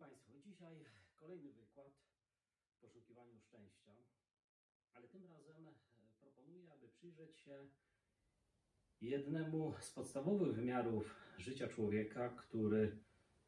[0.00, 0.84] Państwo, dzisiaj
[1.16, 1.92] kolejny wykład
[2.76, 3.94] w poszukiwaniu szczęścia,
[4.94, 5.72] ale tym razem e,
[6.20, 7.66] proponuję, aby przyjrzeć się
[9.00, 12.98] jednemu z podstawowych wymiarów życia człowieka, który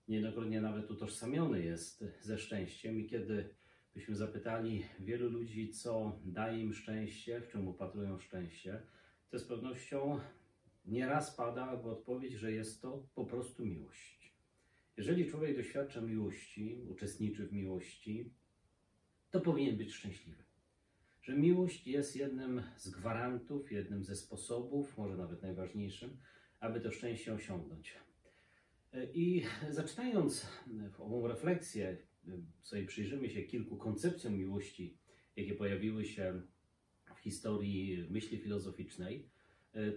[0.09, 3.01] niejednokrotnie nawet utożsamiony jest ze szczęściem.
[3.01, 3.55] I kiedy
[3.95, 8.83] byśmy zapytali wielu ludzi, co daje im szczęście, w czym upatrują szczęście,
[9.31, 10.21] to z pewnością
[10.85, 14.22] nieraz pada odpowiedź, że jest to po prostu miłość.
[14.97, 18.31] Jeżeli człowiek doświadcza miłości, uczestniczy w miłości,
[19.31, 20.43] to powinien być szczęśliwy.
[21.23, 26.17] Że miłość jest jednym z gwarantów, jednym ze sposobów, może nawet najważniejszym,
[26.61, 27.95] aby to szczęście osiągnąć.
[29.15, 30.47] I zaczynając
[30.99, 31.97] ową refleksję,
[32.63, 34.99] sobie przyjrzymy się kilku koncepcjom miłości,
[35.37, 36.43] jakie pojawiły się
[37.15, 39.29] w historii myśli filozoficznej,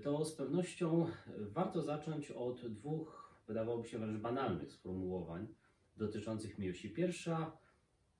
[0.03, 1.07] to z pewnością
[1.37, 5.47] warto zacząć od dwóch wydawałoby się wręcz banalnych sformułowań
[5.97, 6.89] dotyczących miłości.
[6.89, 7.57] Pierwsza,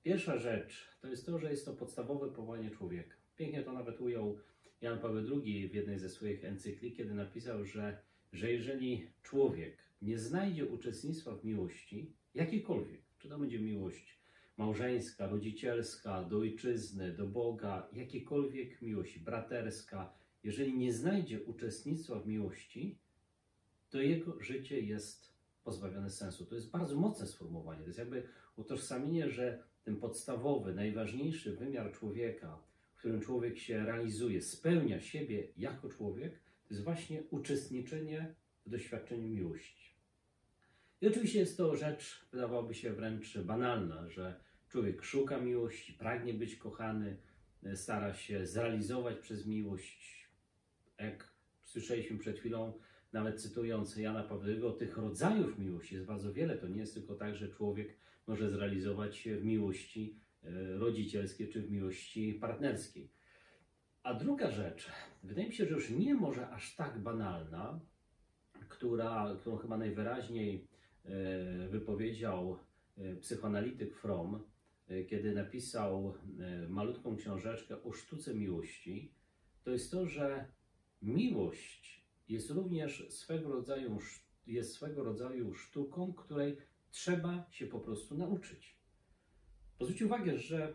[0.02, 3.16] pierwsza rzecz to jest to, że jest to podstawowe powołanie człowieka.
[3.36, 4.38] Pięknie to nawet ujął
[4.80, 7.98] Jan Paweł II w jednej ze swoich encykli, kiedy napisał, że,
[8.32, 14.20] że jeżeli człowiek nie znajdzie uczestnictwa w miłości, jakiejkolwiek, czy to będzie miłość
[14.56, 22.98] małżeńska, rodzicielska, do ojczyzny, do Boga, jakiejkolwiek miłości, braterska, jeżeli nie znajdzie uczestnictwa w miłości,
[23.96, 25.32] to jego życie jest
[25.64, 26.46] pozbawione sensu.
[26.46, 27.80] To jest bardzo mocne sformułowanie.
[27.80, 32.58] To jest jakby utożsamienie, że ten podstawowy, najważniejszy wymiar człowieka,
[32.94, 38.34] w którym człowiek się realizuje, spełnia siebie jako człowiek, to jest właśnie uczestniczenie
[38.66, 39.94] w doświadczeniu miłości.
[41.00, 46.56] I oczywiście jest to rzecz, wydawałoby się wręcz banalna, że człowiek szuka miłości, pragnie być
[46.56, 47.16] kochany,
[47.74, 50.28] stara się zrealizować przez miłość.
[50.98, 52.72] Jak słyszeliśmy przed chwilą,
[53.12, 56.58] nawet cytując Jana Pawłowego, tych rodzajów miłości jest bardzo wiele.
[56.58, 61.62] To nie jest tylko tak, że człowiek może zrealizować się w miłości e, rodzicielskiej czy
[61.62, 63.10] w miłości partnerskiej.
[64.02, 64.90] A druga rzecz,
[65.22, 67.80] wydaje mi się, że już nie może aż tak banalna,
[68.68, 70.68] która, którą chyba najwyraźniej
[71.04, 72.58] e, wypowiedział
[72.98, 74.40] e, psychoanalityk Fromm,
[75.08, 76.14] kiedy napisał
[76.68, 79.12] malutką książeczkę o sztuce miłości,
[79.64, 80.46] to jest to, że
[81.02, 83.98] miłość jest również swego rodzaju,
[84.46, 86.56] jest swego rodzaju sztuką, której
[86.90, 88.76] trzeba się po prostu nauczyć.
[89.78, 90.74] Pozwólcie uwagę, że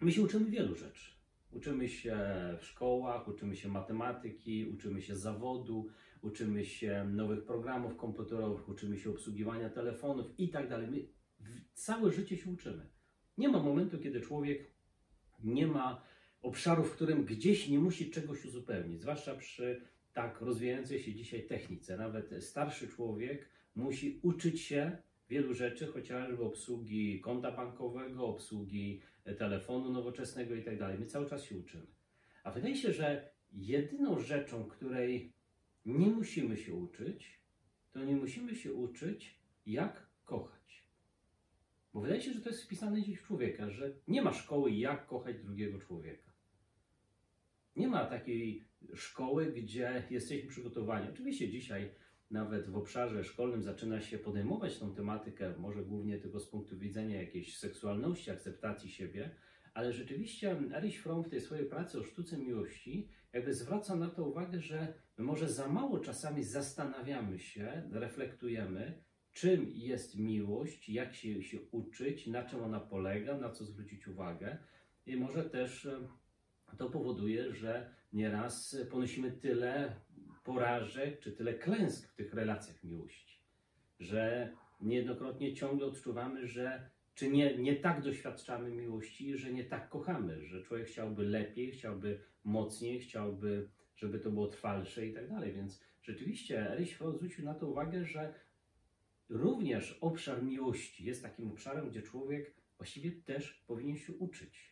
[0.00, 1.10] my się uczymy wielu rzeczy.
[1.52, 2.18] Uczymy się
[2.60, 5.88] w szkołach, uczymy się matematyki, uczymy się zawodu,
[6.22, 10.88] uczymy się nowych programów komputerowych, uczymy się obsługiwania telefonów i tak dalej.
[10.88, 11.08] My
[11.74, 12.90] całe życie się uczymy.
[13.38, 14.70] Nie ma momentu, kiedy człowiek
[15.44, 16.02] nie ma
[16.42, 19.82] obszaru, w którym gdzieś nie musi czegoś uzupełnić, zwłaszcza przy
[20.12, 21.96] tak rozwijającej się dzisiaj technice.
[21.96, 24.96] Nawet starszy człowiek musi uczyć się
[25.28, 29.00] wielu rzeczy, chociażby obsługi konta bankowego, obsługi
[29.38, 30.78] telefonu nowoczesnego itd.
[30.78, 31.86] Tak My cały czas się uczymy.
[32.44, 35.32] A wydaje się, że jedyną rzeczą, której
[35.86, 37.40] nie musimy się uczyć,
[37.92, 40.86] to nie musimy się uczyć, jak kochać.
[41.92, 45.06] Bo wydaje się, że to jest wpisane gdzieś w człowieka, że nie ma szkoły, jak
[45.06, 46.32] kochać drugiego człowieka.
[47.76, 51.08] Nie ma takiej szkoły, gdzie jesteśmy przygotowani.
[51.12, 51.90] Oczywiście dzisiaj
[52.30, 57.20] nawet w obszarze szkolnym zaczyna się podejmować tą tematykę, może głównie tylko z punktu widzenia
[57.20, 59.30] jakiejś seksualności, akceptacji siebie,
[59.74, 64.24] ale rzeczywiście Erich Fromm w tej swojej pracy o sztuce miłości jakby zwraca na to
[64.24, 69.02] uwagę, że może za mało czasami zastanawiamy się, reflektujemy,
[69.32, 74.58] czym jest miłość, jak się, się uczyć, na czym ona polega, na co zwrócić uwagę
[75.06, 75.88] i może też
[76.76, 79.96] to powoduje, że nieraz ponosimy tyle
[80.44, 83.40] porażek czy tyle klęsk w tych relacjach miłości,
[84.00, 90.46] że niejednokrotnie ciągle odczuwamy, że czy nie, nie tak doświadczamy miłości, że nie tak kochamy,
[90.46, 95.52] że człowiek chciałby lepiej, chciałby mocniej, chciałby, żeby to było trwalsze i tak dalej.
[95.52, 98.34] Więc rzeczywiście Erich Fromm zwrócił na to uwagę, że
[99.28, 104.69] również obszar miłości jest takim obszarem, gdzie człowiek właściwie też powinien się uczyć.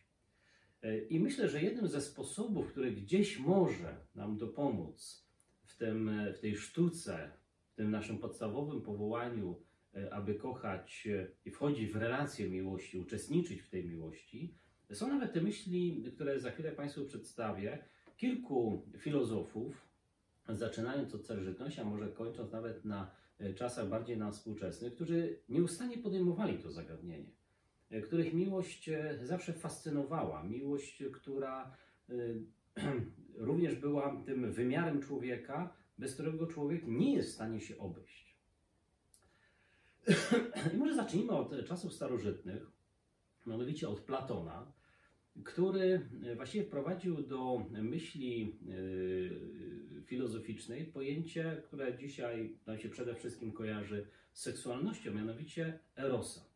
[1.09, 5.27] I myślę, że jednym ze sposobów, który gdzieś może nam dopomóc
[5.63, 7.31] w, tym, w tej sztuce,
[7.71, 9.61] w tym naszym podstawowym powołaniu,
[9.95, 14.55] e, aby kochać e, i wchodzić w relacje miłości, uczestniczyć w tej miłości,
[14.93, 17.83] są nawet te myśli, które za chwilę Państwu przedstawię.
[18.17, 19.87] Kilku filozofów,
[20.49, 25.97] zaczynając od starożytności, a może kończąc nawet na e, czasach bardziej na współczesnych, którzy nieustannie
[25.97, 27.38] podejmowali to zagadnienie.
[27.89, 30.43] E, których miłość e, zawsze fascynowała.
[30.43, 31.75] Miłość, która
[32.09, 32.13] e,
[33.47, 38.35] również była tym wymiarem człowieka, bez którego człowiek nie jest w stanie się obejść.
[40.73, 42.71] I może zacznijmy od czasów starożytnych,
[43.47, 44.71] mianowicie od Platona,
[45.43, 48.59] który właściwie wprowadził do myśli
[50.05, 56.49] filozoficznej pojęcie, które dzisiaj nam się przede wszystkim kojarzy z seksualnością, mianowicie erosa.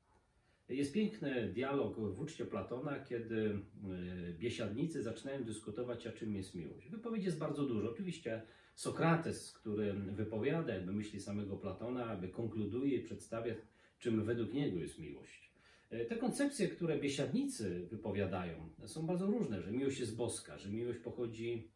[0.70, 6.90] Jest piękny dialog w uczcie Platona, kiedy yy, biesiadnicy zaczynają dyskutować, a czym jest miłość.
[6.90, 7.92] Wypowiedzi jest bardzo dużo.
[7.92, 8.42] Oczywiście
[8.76, 13.56] Sokrates, który wypowiada jakby myśli samego Platona, aby konkluduje i przedstawia,
[14.00, 15.54] czym według niego jest miłość.
[15.90, 21.00] E, te koncepcje, które biesiadnicy wypowiadają, są bardzo różne, że miłość jest boska, że miłość
[21.00, 21.72] pochodzi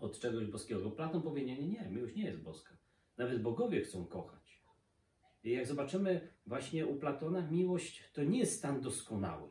[0.00, 0.90] od czegoś boskiego.
[0.90, 2.76] Platon powie, nie, nie, nie, miłość nie jest boska.
[3.16, 4.41] Nawet bogowie chcą kochać.
[5.44, 9.50] Jak zobaczymy właśnie u Platona, miłość to nie jest stan doskonały.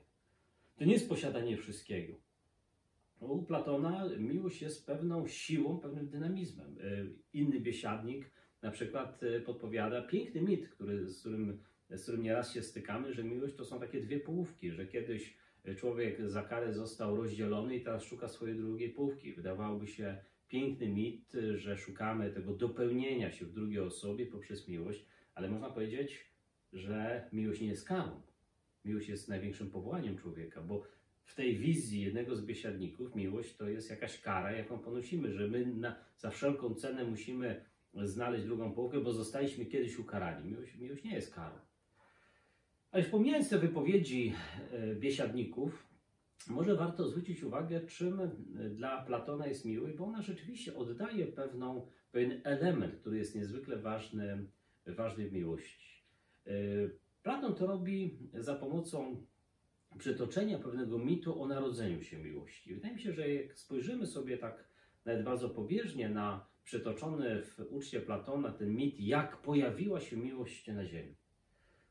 [0.78, 2.14] To nie jest posiadanie wszystkiego.
[3.20, 6.78] U Platona miłość jest pewną siłą, pewnym dynamizmem.
[6.82, 11.64] E, inny biesiadnik na przykład e, podpowiada piękny mit, który, z którym
[11.98, 15.38] z którym nieraz się stykamy, że miłość to są takie dwie połówki, że kiedyś
[15.78, 19.34] człowiek za karę został rozdzielony i teraz szuka swojej drugiej połówki.
[19.34, 20.18] Wydawałoby się
[20.48, 25.06] piękny mit, że szukamy tego dopełnienia się w drugiej osobie poprzez miłość,
[25.36, 26.32] ale można powiedzieć,
[26.74, 28.22] że miłość nie jest karą.
[28.86, 30.84] Miłość jest największym powołaniem człowieka, bo
[31.24, 35.66] w tej wizji jednego z biesiadników miłość to jest jakaś kara, jaką ponosimy, że my
[35.66, 40.52] na, za wszelką cenę musimy znaleźć drugą połówkę, bo zostaliśmy kiedyś ukarani.
[40.52, 41.56] Miłość, miłość nie jest karą.
[42.92, 44.34] Ale pomijając te wypowiedzi
[44.72, 45.88] e, biesiadników,
[46.48, 48.30] może warto zwrócić uwagę, czym e,
[48.70, 54.46] dla Platona jest miłość, bo ona rzeczywiście oddaje pewną, pewien element, który jest niezwykle ważny,
[54.88, 56.04] ważny w miłości.
[56.48, 56.52] E,
[57.24, 59.26] Platon to robi za pomocą
[59.98, 62.76] przytoczenia pewnego mitu o narodzeniu się miłości.
[62.76, 64.68] Wydaje mi się, że jak spojrzymy sobie tak
[65.06, 70.86] nawet bardzo pobieżnie na przytoczony w uczcie Platona ten mit, jak pojawiła się miłość na
[70.86, 71.16] ziemi.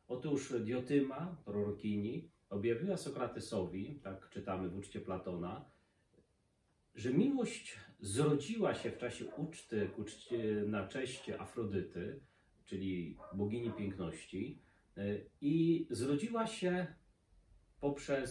[0.09, 5.65] Otóż Diotyma, prorokini, objawiła Sokratesowi, tak czytamy w uczcie Platona,
[6.95, 12.21] że miłość zrodziła się w czasie uczty, uczty na cześć Afrodyty,
[12.71, 14.63] czyli bogini piękności,
[15.41, 16.87] i zrodziła się
[17.81, 18.31] poprzez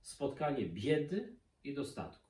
[0.00, 2.28] spotkanie biedy i dostatku.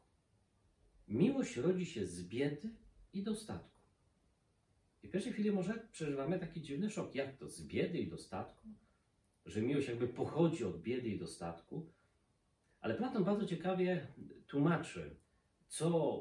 [1.08, 2.70] Miłość rodzi się z biedy
[3.12, 3.80] i dostatku.
[5.02, 7.14] I w pierwszej chwili może przeżywamy taki dziwny szok.
[7.14, 7.48] Jak to?
[7.48, 8.68] Z biedy i dostatku?
[9.46, 11.92] Że miłość jakby pochodzi od biedy i dostatku?
[12.80, 14.06] Ale Platon bardzo ciekawie
[14.46, 15.16] tłumaczy,
[15.68, 16.20] co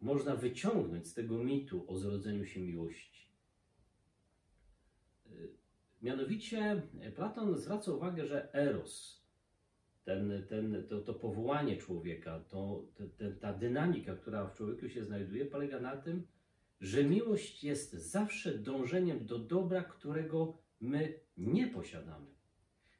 [0.00, 3.27] można wyciągnąć z tego mitu o zrodzeniu się miłości.
[6.02, 6.82] Mianowicie
[7.16, 9.22] Platon zwraca uwagę, że eros,
[10.04, 12.84] ten, ten, to, to powołanie człowieka, to,
[13.16, 16.26] te, ta dynamika, która w człowieku się znajduje, polega na tym,
[16.80, 22.26] że miłość jest zawsze dążeniem do dobra, którego my nie posiadamy.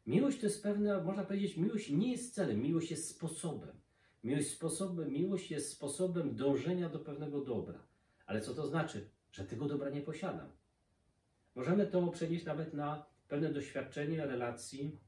[0.07, 3.79] Miłość to jest pewna, można powiedzieć, miłość nie jest celem, miłość jest sposobem.
[4.25, 7.87] Miłość, sposobem, miłość jest sposobem dążenia do pewnego dobra.
[8.27, 9.11] Ale co to znaczy?
[9.33, 10.58] Że tego dobra nie posiadam.
[11.59, 14.99] Możemy to przenieść nawet na pewne doświadczenie relacji,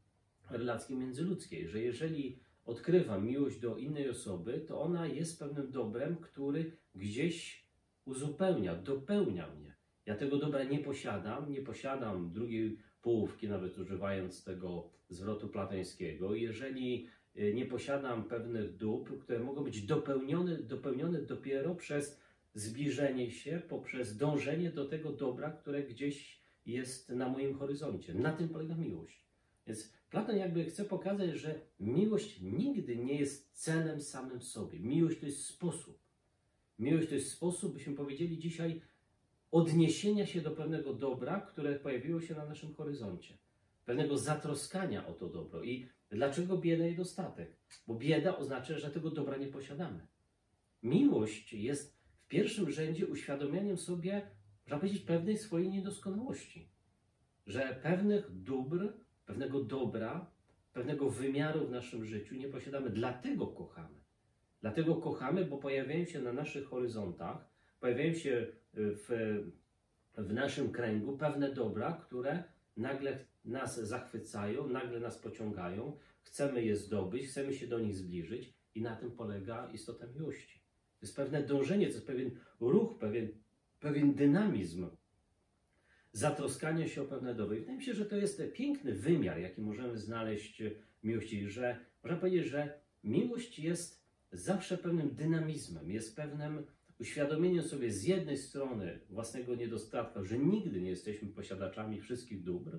[0.50, 6.76] relacji międzyludzkiej, że jeżeli odkrywam miłość do innej osoby, to ona jest pewnym dobrem, który
[6.94, 7.64] gdzieś
[8.04, 9.74] uzupełnia, dopełnia mnie.
[10.06, 16.34] Ja tego dobra nie posiadam, nie posiadam drugiej połówki, nawet używając tego zwrotu platońskiego.
[16.34, 22.20] Jeżeli y, nie posiadam pewnych dóbr, które mogą być dopełnione, dopełnione dopiero przez
[22.54, 28.14] zbliżenie się, poprzez dążenie do tego dobra, które gdzieś jest na moim horyzoncie.
[28.14, 29.26] Na tym polega miłość.
[29.66, 34.80] Więc Platon jakby chce pokazać, że miłość nigdy nie jest celem samym sobie.
[34.80, 35.98] Miłość to jest sposób.
[36.78, 38.82] Miłość to jest sposób, byśmy powiedzieli dzisiaj,
[39.50, 43.38] odniesienia się do pewnego dobra, które pojawiło się na naszym horyzoncie.
[43.84, 45.62] Pewnego zatroskania o to dobro.
[45.62, 47.56] I dlaczego bieda i dostatek?
[47.86, 50.06] Bo bieda oznacza, że tego dobra nie posiadamy.
[50.82, 54.30] Miłość jest w pierwszym rzędzie uświadomieniem sobie,
[54.70, 56.68] można powiedzieć, pewnej swojej niedoskonałości.
[57.46, 58.92] Że pewnych dóbr,
[59.26, 60.30] pewnego dobra,
[60.72, 62.90] pewnego wymiaru w naszym życiu nie posiadamy.
[62.90, 64.00] Dlatego kochamy.
[64.60, 67.50] Dlatego kochamy, bo pojawiają się na naszych horyzontach,
[67.80, 69.08] pojawiają się y, w,
[70.18, 72.44] w naszym kręgu pewne dobra, które
[72.76, 78.82] nagle nas zachwycają, nagle nas pociągają, chcemy je zdobyć, chcemy się do nich zbliżyć i
[78.82, 80.60] na tym polega istota miłości.
[80.98, 83.28] To jest pewne dążenie, to jest pewien ruch, pewien,
[83.80, 84.86] pewien dynamizm
[86.12, 87.56] zatroskania się o pewne dobra.
[87.56, 90.62] I wydaje mi się, że to jest piękny wymiar, jaki możemy znaleźć
[91.02, 96.66] w miłości, że można powiedzieć, że miłość jest zawsze pewnym dynamizmem, jest pewnym
[97.00, 102.78] uświadomieniem sobie z jednej strony własnego niedostatku, że nigdy nie jesteśmy posiadaczami wszystkich dóbr,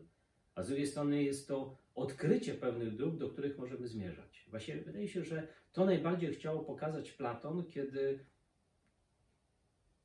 [0.56, 4.46] a z drugiej strony jest to odkrycie pewnych dróg, do których możemy zmierzać.
[4.50, 8.26] Właśnie wydaje się, że to najbardziej chciał pokazać Platon, kiedy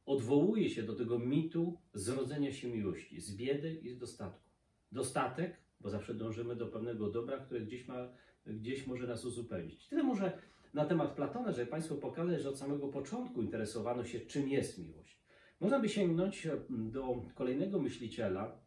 [0.06, 4.50] odwołuje się do tego mitu zrodzenia się miłości, z biedy i z dostatku.
[4.92, 8.08] Dostatek, bo zawsze dążymy do pewnego dobra, które gdzieś, ma,
[8.46, 9.88] gdzieś może nas uzupełnić.
[9.88, 10.38] Tyle może
[10.74, 15.20] na temat Platona, żeby Państwu pokazać, że od samego początku interesowano się, czym jest miłość.
[15.60, 18.60] Można by sięgnąć do kolejnego myśliciela,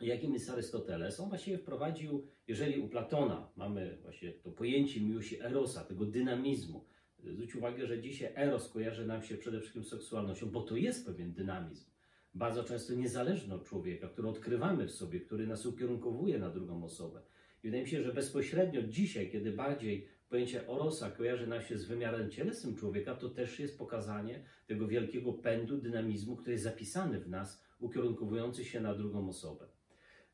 [0.00, 1.20] jakim jest Arystoteles.
[1.20, 6.84] On właściwie wprowadził, jeżeli u Platona mamy właśnie to pojęcie miłości erosa, tego dynamizmu,
[7.32, 11.06] zwróć uwagę, że dzisiaj eros kojarzy nam się przede wszystkim z seksualnością, bo to jest
[11.06, 11.90] pewien dynamizm,
[12.34, 17.22] bardzo często niezależny od człowieka, który odkrywamy w sobie, który nas ukierunkowuje na drugą osobę.
[17.62, 21.84] I wydaje mi się, że bezpośrednio dzisiaj, kiedy bardziej pojęcie orosa kojarzy nam się z
[21.84, 27.28] wymiarem cielesnym człowieka, to też jest pokazanie tego wielkiego pędu, dynamizmu, który jest zapisany w
[27.28, 29.68] nas, ukierunkowujący się na drugą osobę.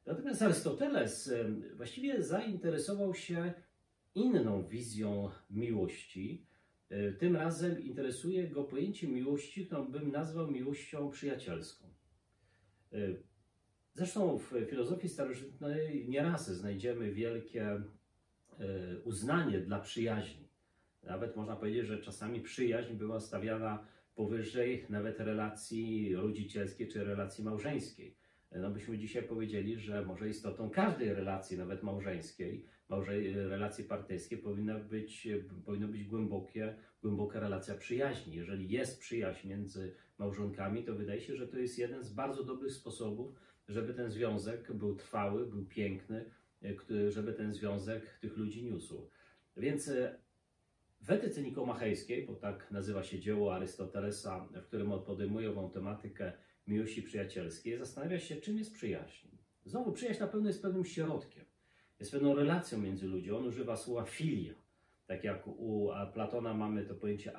[0.07, 1.33] Natomiast Arystoteles
[1.77, 3.53] właściwie zainteresował się
[4.15, 6.47] inną wizją miłości.
[6.91, 11.85] E, tym razem interesuje go pojęcie miłości, którą bym nazwał miłością przyjacielską.
[12.93, 12.99] E,
[13.95, 17.83] zresztą w filozofii starożytnej nieraz znajdziemy wielkie e,
[19.05, 20.49] uznanie dla przyjaźni.
[21.03, 28.21] Nawet można powiedzieć, że czasami przyjaźń była stawiana powyżej nawet relacji rodzicielskiej czy relacji małżeńskiej
[28.59, 34.79] no byśmy dzisiaj powiedzieli, że może istotą każdej relacji, nawet małżeńskiej, małżej, relacji partnerskiej powinna
[34.79, 35.29] być,
[35.65, 38.35] powinno być głębokie, głęboka relacja przyjaźni.
[38.35, 42.73] Jeżeli jest przyjaźń między małżonkami, to wydaje się, że to jest jeden z bardzo dobrych
[42.73, 43.35] sposobów,
[43.69, 46.31] żeby ten związek był trwały, był piękny,
[47.09, 49.11] żeby ten związek tych ludzi niósł.
[49.57, 50.19] Więc e,
[51.01, 56.33] w etyce nikomachejskiej, bo tak nazywa się dzieło Arystotelesa, w którym podejmuje ową tematykę
[56.67, 59.29] miłości przyjacielskiej, zastanawia się, czym jest przyjaźń.
[59.65, 61.45] Znowu, przyjaźń na pewno jest pewnym środkiem,
[62.01, 63.31] jest pewną relacją między ludźmi.
[63.31, 64.55] On używa słowa filia.
[65.07, 67.33] Tak jak u Platona mamy to pojęcie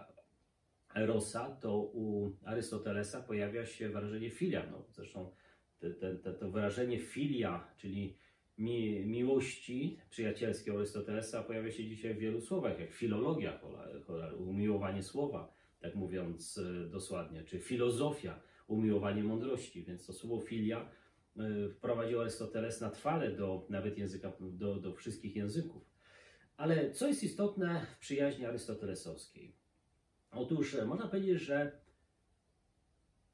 [0.96, 4.65] erosa, to u Arystotelesa pojawia się wyrażenie filia.
[4.72, 5.32] No, zresztą
[5.80, 8.18] te, te, te, to wyrażenie filia, czyli
[8.58, 13.60] mi, miłości przyjacielskiej Arystotelesa pojawia się dzisiaj w wielu słowach, jak filologia,
[14.38, 19.84] umiłowanie słowa, tak mówiąc e, dosłownie, czy filozofia, umiłowanie mądrości.
[19.84, 20.89] Więc to słowo filia
[21.76, 25.92] wprowadził Arystoteles na trwale do nawet języka, do, do wszystkich języków.
[26.58, 29.56] Ale co jest istotne w przyjaźni arystotelesowskiej?
[30.32, 31.82] Otóż e, można powiedzieć, że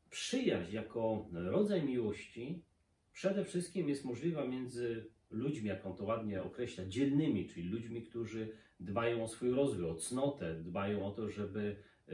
[0.10, 2.64] przyjaźń jako rodzaj miłości
[3.14, 8.50] przede wszystkim jest możliwa między ludźmi, jak on to ładnie określa, dzielnymi, czyli ludźmi, którzy
[8.80, 11.76] dbają o swój rozwój, o cnotę, dbają o to, żeby
[12.08, 12.14] e,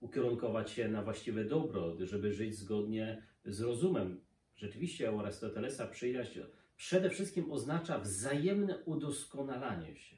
[0.00, 4.20] ukierunkować się na właściwe dobro, żeby żyć zgodnie z rozumem.
[4.58, 6.40] Rzeczywiście u Arystotelesa przyjaźń
[6.76, 10.16] przede wszystkim oznacza wzajemne udoskonalanie się.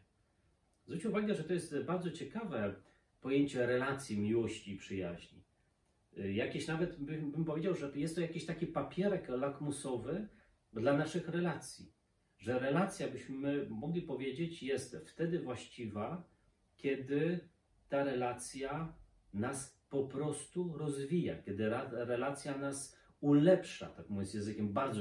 [0.84, 2.74] Zwróć uwagę, że to jest bardzo ciekawe
[3.20, 5.42] pojęcie relacji, miłości i przyjaźni.
[6.16, 10.28] Jakieś nawet bym powiedział, że jest to jakiś taki papierek lakmusowy
[10.72, 11.92] dla naszych relacji.
[12.38, 16.28] Że relacja, byśmy mogli powiedzieć, jest wtedy właściwa,
[16.76, 17.48] kiedy
[17.88, 18.94] ta relacja
[19.34, 25.00] nas po prostu rozwija, kiedy relacja nas ulepsza, tak mówiąc językiem bardzo,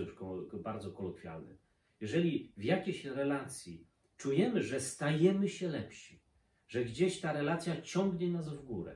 [0.54, 1.58] bardzo kolokwialnym.
[2.02, 6.20] Jeżeli w jakiejś relacji czujemy, że stajemy się lepsi,
[6.68, 8.96] że gdzieś ta relacja ciągnie nas w górę,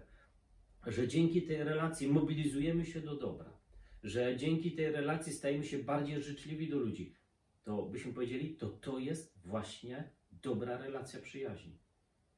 [0.88, 3.58] że dzięki tej relacji mobilizujemy się do dobra,
[4.03, 7.15] że dzięki tej relacji stajemy się bardziej życzliwi do ludzi,
[7.63, 11.77] to byśmy powiedzieli, to to jest właśnie dobra relacja przyjaźni.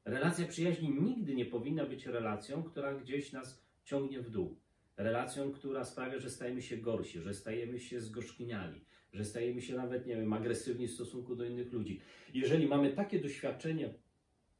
[0.04, 4.60] Relacja przyjaźni nigdy nie powinna być relacją, która gdzieś nas ciągnie w dół.
[4.96, 10.06] Relacją, która sprawia, że stajemy się gorsi, że stajemy się zgorzkniali, że stajemy się nawet,
[10.06, 12.00] nie wiem, agresywni w stosunku do innych ludzi.
[12.34, 13.94] Jeżeli mamy takie doświadczenie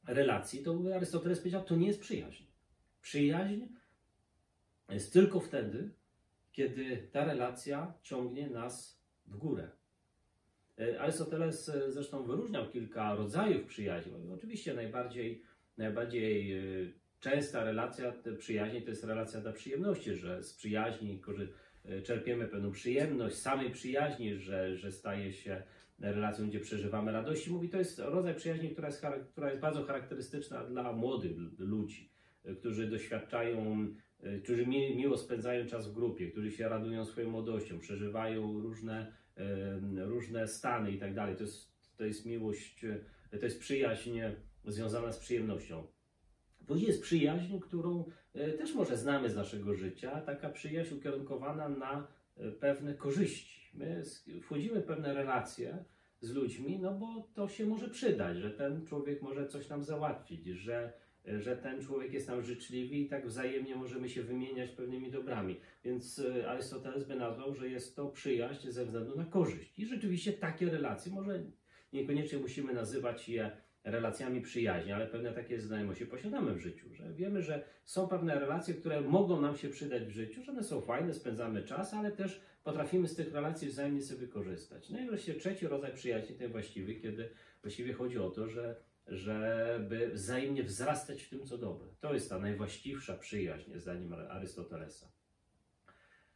[0.07, 2.43] relacji, to Arystoteles powiedział, to nie jest przyjaźń.
[3.01, 3.61] Przyjaźń
[4.89, 5.89] jest tylko wtedy,
[6.51, 9.69] kiedy ta relacja ciągnie nas w górę.
[10.79, 14.13] E, Arystoteles e, zresztą wyróżniał kilka rodzajów przyjaźni.
[14.33, 15.43] Oczywiście najbardziej,
[15.77, 16.61] najbardziej e,
[17.29, 21.21] częsta relacja przyjaźni to jest relacja dla przyjemności, że z przyjaźni
[22.03, 25.63] czerpiemy pewną przyjemność, samej przyjaźni, że, że staje się
[25.99, 27.49] relacją, gdzie przeżywamy radość.
[27.49, 32.11] Mówi, to jest rodzaj przyjaźni, która jest, która jest bardzo charakterystyczna dla młodych ludzi,
[32.59, 33.87] którzy doświadczają,
[34.43, 39.11] którzy miło spędzają czas w grupie, którzy się radują swoją młodością, przeżywają różne
[39.97, 41.35] różne stany i tak dalej.
[41.35, 42.85] To jest, to jest miłość,
[43.39, 44.19] to jest przyjaźń
[44.65, 45.96] związana z przyjemnością.
[46.67, 52.07] Później jest przyjaźń, którą e, też może znamy z naszego życia, taka przyjaźń ukierunkowana na
[52.37, 53.71] e, pewne korzyści.
[53.73, 54.03] My
[54.41, 55.83] wchodzimy w pewne relacje
[56.21, 60.45] z ludźmi, no bo to się może przydać, że ten człowiek może coś nam załatwić,
[60.45, 60.93] że,
[61.39, 65.59] że ten człowiek jest nam życzliwy i tak wzajemnie możemy się wymieniać pewnymi dobrami.
[65.83, 69.79] Więc e, Arystoteles by nazwał, że jest to przyjaźń ze względu na korzyść.
[69.79, 71.43] I rzeczywiście takie relacje, może
[71.93, 73.51] niekoniecznie musimy nazywać je
[73.91, 78.73] relacjami przyjaźni, ale pewne takie znajomości posiadamy w życiu, że wiemy, że są pewne relacje,
[78.73, 82.41] które mogą nam się przydać w życiu, że one są fajne, spędzamy czas, ale też
[82.63, 84.89] potrafimy z tych relacji wzajemnie sobie korzystać.
[84.89, 87.29] No i wreszcie trzeci rodzaj przyjaźni, ten właściwy, kiedy
[87.61, 88.75] właściwie chodzi o to, że
[89.07, 91.87] żeby wzajemnie wzrastać w tym, co dobre.
[91.99, 95.11] To jest ta najwłaściwsza przyjaźń, zdaniem Arystotelesa.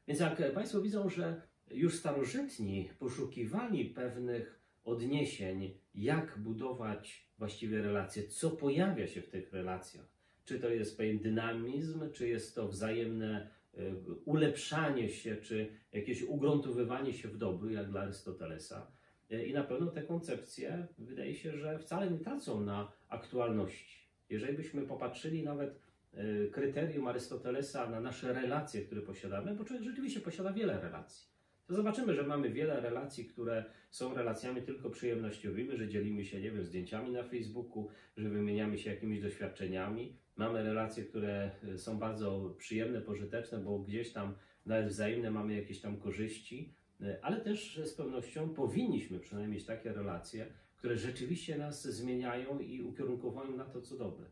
[0.07, 1.41] Więc jak Państwo widzą, że
[1.71, 10.05] już starożytni poszukiwali pewnych odniesień, jak budować właściwie relacje, co pojawia się w tych relacjach.
[10.45, 13.79] Czy to jest pewien dynamizm, czy jest to wzajemne e,
[14.25, 18.91] ulepszanie się, czy jakieś ugruntowywanie się w dobru, jak dla Arystotelesa.
[19.31, 24.07] E, I na pewno te koncepcje wydaje się, że wcale nie tracą na aktualności.
[24.29, 25.79] Jeżeli byśmy popatrzyli nawet
[26.13, 31.30] e, kryterium Arystotelesa na nasze relacje, które posiadamy, bo człowiek rzeczywiście posiada wiele relacji
[31.71, 36.51] to zobaczymy, że mamy wiele relacji, które są relacjami tylko przyjemnościowymi, że dzielimy się, nie
[36.51, 40.15] wiem, zdjęciami na Facebooku, że wymieniamy się jakimiś doświadczeniami.
[40.35, 44.35] Mamy relacje, które e, są bardzo przyjemne, pożyteczne, bo gdzieś tam
[44.65, 49.93] nawet wzajemne mamy jakieś tam korzyści, e, ale też z pewnością powinniśmy przynajmniej mieć takie
[49.93, 50.45] relacje,
[50.77, 54.25] które rzeczywiście nas zmieniają i ukierunkowują na to, co dobre.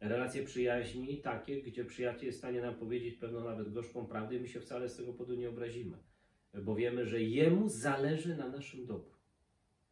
[0.00, 4.40] Relacje przyjaźni takie, gdzie przyjaciel jest w stanie nam powiedzieć pewną nawet gorzką prawdę i
[4.40, 5.96] my się wcale z tego powodu nie obrazimy
[6.62, 9.16] bo wiemy, że Jemu zależy na naszym dobru.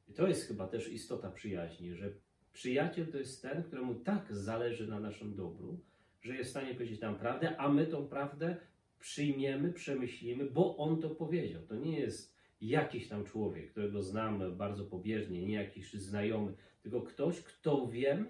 [0.09, 2.13] I to jest chyba też istota przyjaźni, że
[2.53, 5.79] przyjaciel to jest ten, któremu tak zależy na naszym dobru,
[6.23, 8.57] że jest w stanie powiedzieć nam prawdę, a my tą prawdę
[9.01, 11.63] przyjmiemy, przemyślimy, bo on to powiedział.
[11.63, 17.41] To nie jest jakiś tam człowiek, którego znamy bardzo pobieżnie, nie jakiś znajomy, tylko ktoś,
[17.41, 18.27] kto wiem,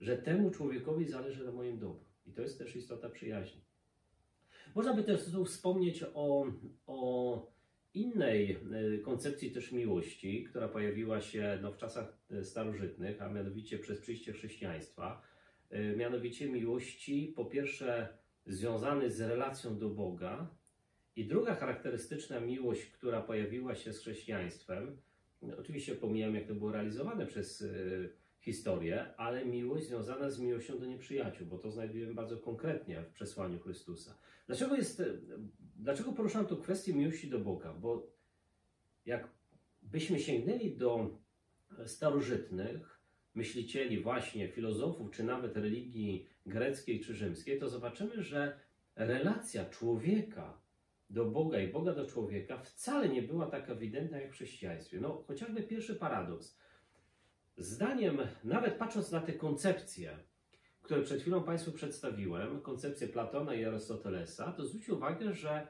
[0.00, 2.04] że temu człowiekowi zależy na moim dobru.
[2.26, 3.60] I to jest też istota przyjaźni.
[4.74, 6.46] Można by też tu wspomnieć o,
[6.86, 7.13] o
[7.94, 13.78] innej e, koncepcji też miłości, która pojawiła się no, w czasach e, starożytnych, a mianowicie
[13.78, 15.22] przez przyjście chrześcijaństwa.
[15.70, 18.08] E, mianowicie miłości, po pierwsze,
[18.46, 20.54] związanej z relacją do Boga,
[21.16, 24.96] i druga charakterystyczna miłość, która pojawiła się z chrześcijaństwem,
[25.58, 27.64] oczywiście pomijam, jak to było realizowane przez
[28.44, 33.58] historię, ale miłość związana z miłością do nieprzyjaciół, bo to znajdujemy bardzo konkretnie w przesłaniu
[33.58, 34.18] Chrystusa.
[34.46, 35.02] Dlaczego, jest,
[35.76, 37.74] dlaczego poruszam tu kwestię miłości do Boga?
[37.74, 38.06] Bo
[39.06, 39.28] jak
[39.82, 41.18] byśmy sięgnęli do
[41.86, 43.00] starożytnych
[43.34, 48.60] myślicieli, właśnie filozofów, czy nawet religii greckiej czy rzymskiej, to zobaczymy, że
[48.96, 50.60] relacja człowieka
[51.10, 55.00] do Boga i Boga do człowieka wcale nie była tak ewidentna jak w chrześcijaństwie.
[55.00, 56.58] No, chociażby pierwszy paradoks.
[57.56, 60.18] Zdaniem, nawet patrząc na te koncepcje,
[60.82, 65.68] które przed chwilą Państwu przedstawiłem, koncepcję Platona i Arystotelesa, to zwróćcie uwagę, że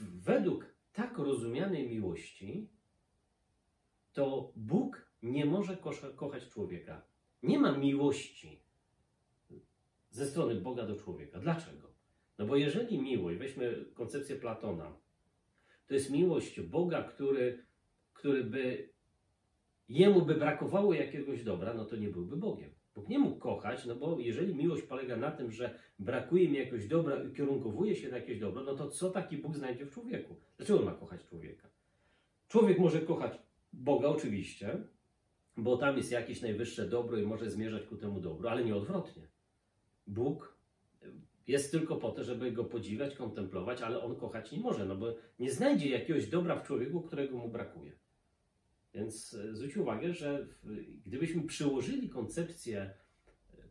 [0.00, 2.70] według tak rozumianej miłości,
[4.12, 5.76] to Bóg nie może
[6.16, 7.02] kochać człowieka.
[7.42, 8.62] Nie ma miłości
[10.10, 11.38] ze strony Boga do człowieka.
[11.38, 11.90] Dlaczego?
[12.38, 14.96] No bo jeżeli miłość, weźmy koncepcję Platona,
[15.86, 17.66] to jest miłość Boga, który,
[18.12, 18.88] który by
[19.88, 22.70] jemu by brakowało jakiegoś dobra, no to nie byłby Bogiem.
[22.94, 26.86] Bóg nie mógł kochać, no bo jeżeli miłość polega na tym, że brakuje mi jakiegoś
[26.86, 30.36] dobra i kierunkowuje się na jakieś dobro, no to co taki Bóg znajdzie w człowieku?
[30.56, 31.68] Dlaczego on ma kochać człowieka?
[32.48, 33.38] Człowiek może kochać
[33.72, 34.78] Boga oczywiście,
[35.56, 39.22] bo tam jest jakieś najwyższe dobro i może zmierzać ku temu dobru, ale nie odwrotnie.
[40.06, 40.56] Bóg
[41.46, 45.14] jest tylko po to, żeby go podziwiać, kontemplować, ale on kochać nie może, no bo
[45.38, 47.92] nie znajdzie jakiegoś dobra w człowieku, którego mu brakuje.
[48.94, 50.46] Więc e, zwróć uwagę, że
[51.06, 52.90] gdybyśmy przyłożyli koncepcję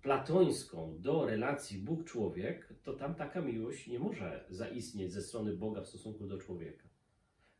[0.01, 5.88] platońską do relacji Bóg-człowiek, to tam taka miłość nie może zaistnieć ze strony Boga w
[5.88, 6.89] stosunku do człowieka.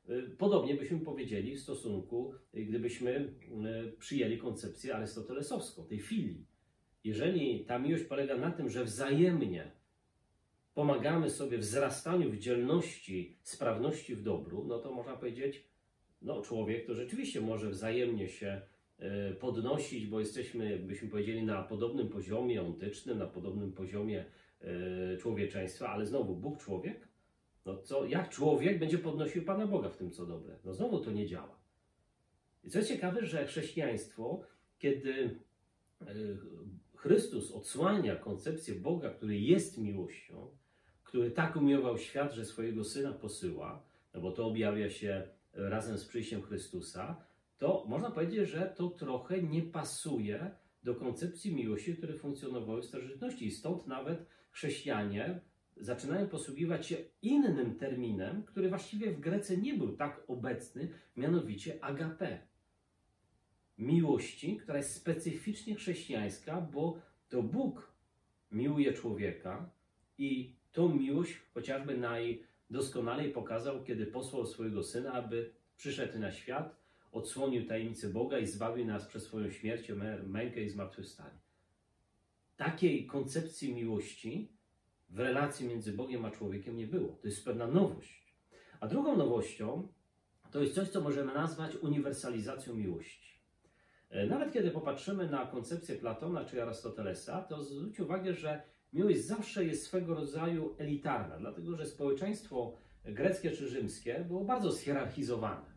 [0.10, 3.34] E, podobnie byśmy powiedzieli w stosunku, e, gdybyśmy
[4.00, 6.46] przyjęli koncepcję arystotelesowską, tej filii.
[7.04, 9.72] Jeżeli ta miłość polega na tym, że wzajemnie
[10.74, 15.64] pomagamy sobie w wzrastaniu w dzielności, sprawności w dobru, no to można powiedzieć,
[16.26, 18.62] no, człowiek to rzeczywiście może wzajemnie się
[19.00, 24.26] e, podnosić, bo jesteśmy, jakbyśmy powiedzieli, na podobnym poziomie ontycznym, na podobnym poziomie
[24.62, 27.08] e, człowieczeństwa, ale znowu Bóg człowiek,
[27.66, 30.56] no co, jak człowiek będzie podnosił Pana Boga w tym, co dobre?
[30.66, 31.60] No znowu to nie działa.
[32.64, 34.42] I co jest ciekawe, że chrześcijaństwo,
[34.80, 35.40] kiedy
[36.02, 36.06] e,
[36.96, 40.48] Chrystus odsłania koncepcję Boga, który jest miłością,
[41.04, 43.84] który tak umiłował świat, że swojego Syna posyła,
[44.14, 47.26] no bo to objawia się razem z przyjściem Chrystusa,
[47.58, 50.52] to można powiedzieć, że to trochę nie pasuje
[50.84, 53.46] do koncepcji miłości, które funkcjonowały w starożytności.
[53.46, 55.42] I stąd nawet chrześcijanie
[55.78, 62.40] zaczynają posługiwać się innym terminem, który właściwie w Grece nie był tak obecny, mianowicie agape.
[63.78, 67.96] Miłości, która jest specyficznie chrześcijańska, bo to Bóg
[68.52, 69.70] miłuje człowieka
[70.18, 71.98] i tą miłość chociażby
[72.70, 76.76] najdoskonalej pokazał, kiedy posłał swojego syna, aby przyszedł na świat,
[77.12, 79.92] odsłonił tajemnicę Boga i zbawił nas przez swoją śmierć,
[80.24, 81.40] mękę i zmartwychwstanie.
[82.58, 84.52] Takiej koncepcji miłości
[85.10, 87.18] w relacji między Bogiem a człowiekiem nie było.
[87.22, 88.36] To jest pewna nowość.
[88.80, 89.88] A drugą nowością
[90.52, 93.40] to jest coś, co możemy nazwać uniwersalizacją miłości.
[94.10, 98.62] E, nawet kiedy popatrzymy na koncepcję Platona czy Arystotelesa, to zwróć uwagę, że
[98.96, 105.76] miłość zawsze jest swego rodzaju elitarna, dlatego że społeczeństwo greckie czy rzymskie było bardzo schierarchizowane.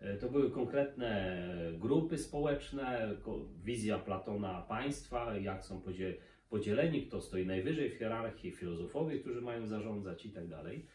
[0.00, 1.42] E, to były konkretne
[1.78, 3.16] grupy społeczne,
[3.64, 5.82] wizja Platona państwa, jak są
[6.48, 10.86] podzieleni, kto stoi najwyżej w hierarchii, filozofowie, którzy mają zarządzać i tak dalej.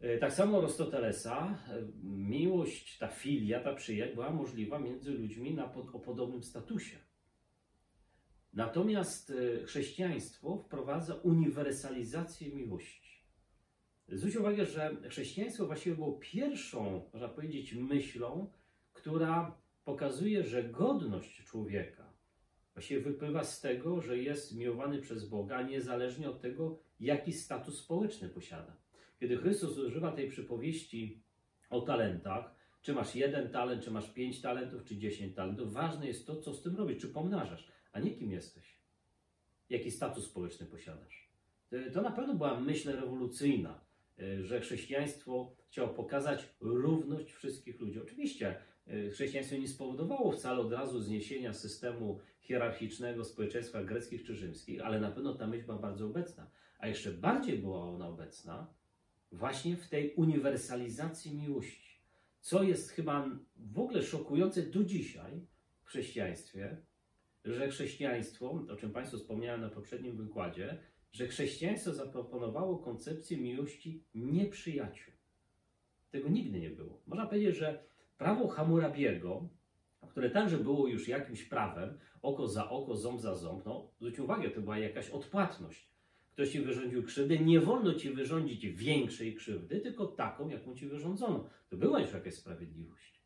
[0.00, 5.68] E, tak samo Arystotelesa, e, miłość, ta filia, ta przyjaźń była możliwa między ludźmi na
[5.68, 6.96] pod, o podobnym statusie.
[8.52, 9.32] Natomiast
[9.66, 13.22] chrześcijaństwo wprowadza uniwersalizację miłości.
[14.08, 18.50] Zwróć uwagę, że chrześcijaństwo właściwie było pierwszą, można powiedzieć, myślą,
[18.92, 22.12] która pokazuje, że godność człowieka
[22.74, 28.28] właściwie wypływa z tego, że jest miłowany przez Boga, niezależnie od tego, jaki status społeczny
[28.28, 28.76] posiada.
[29.20, 31.22] Kiedy Chrystus używa tej przypowieści
[31.70, 36.26] o talentach, czy masz jeden talent, czy masz pięć talentów, czy dziesięć talentów, ważne jest
[36.26, 38.78] to, co z tym robisz, czy pomnażasz, a nie kim jesteś,
[39.70, 41.32] jaki status społeczny posiadasz.
[41.92, 43.80] To na pewno była myśl rewolucyjna
[44.18, 48.00] E, że chrześcijaństwo chciało pokazać równość wszystkich ludzi.
[48.00, 54.80] Oczywiście e, chrześcijaństwo nie spowodowało wcale od razu zniesienia systemu hierarchicznego społeczeństwa greckich czy rzymskich,
[54.80, 56.50] ale na pewno ta myśl była bardzo obecna.
[56.78, 58.74] A jeszcze bardziej była ona obecna
[59.32, 62.02] właśnie w tej uniwersalizacji miłości.
[62.40, 65.46] Co jest chyba w ogóle szokujące do dzisiaj
[65.82, 66.76] w chrześcijaństwie,
[67.44, 70.78] że chrześcijaństwo, o czym Państwu wspomniałem na poprzednim wykładzie,
[71.12, 75.14] że chrześcijaństwo zaproponowało koncepcję miłości nieprzyjaciół.
[76.10, 77.02] Tego nigdy nie było.
[77.06, 77.84] Można powiedzieć, że
[78.18, 79.48] prawo Hammurabiego,
[80.08, 84.50] które także było już jakimś prawem, oko za oko, ząb za ząb, no zwróć uwagę,
[84.50, 85.92] to była jakaś odpłatność.
[86.32, 91.48] Ktoś ci wyrządził krzywdę, nie wolno ci wyrządzić większej krzywdy, tylko taką, jaką ci wyrządzono.
[91.68, 93.21] To była już jakaś sprawiedliwość.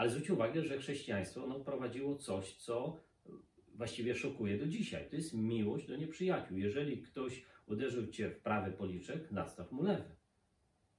[0.00, 3.00] Ale zwróć uwagę, że chrześcijaństwo no, prowadziło coś, co
[3.74, 5.10] właściwie szokuje do dzisiaj.
[5.10, 6.58] To jest miłość do nieprzyjaciół.
[6.58, 10.16] Jeżeli ktoś uderzył cię w prawy policzek, nastaw mu lewy.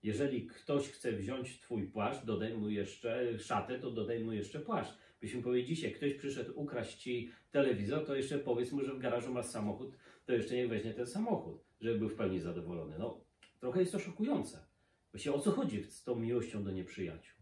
[0.03, 4.93] Jeżeli ktoś chce wziąć twój płaszcz, dodaj mu jeszcze szatę, to dodaj mu jeszcze płaszcz.
[5.21, 9.33] Byśmy powiedzieli dzisiaj, ktoś przyszedł ukraść ci telewizor, to jeszcze powiedz mu, że w garażu
[9.33, 12.95] masz samochód, to jeszcze niech weźmie ten samochód, żeby był w pełni zadowolony.
[12.99, 13.23] No,
[13.59, 14.65] trochę jest to szokujące.
[15.11, 17.40] Właściwie o co chodzi z tą miłością do nieprzyjaciół?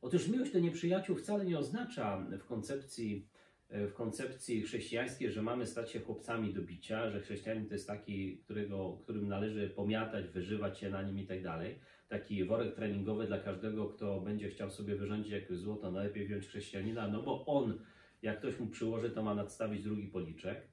[0.00, 3.28] Otóż miłość do nieprzyjaciół wcale nie oznacza w koncepcji
[3.70, 8.38] w koncepcji chrześcijańskiej, że mamy stać się chłopcami do bicia, że chrześcijanin to jest taki,
[8.38, 11.78] którego, którym należy pomiatać, wyżywać się na nim i tak dalej.
[12.08, 17.08] Taki worek treningowy dla każdego, kto będzie chciał sobie wyrządzić jakieś złoto, najlepiej wziąć chrześcijanina,
[17.08, 17.84] no bo on,
[18.22, 20.68] jak ktoś mu przyłoży, to ma nadstawić drugi policzek.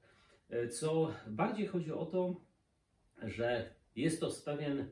[0.50, 2.40] E, co bardziej chodzi o to,
[3.22, 4.88] że jest to pewien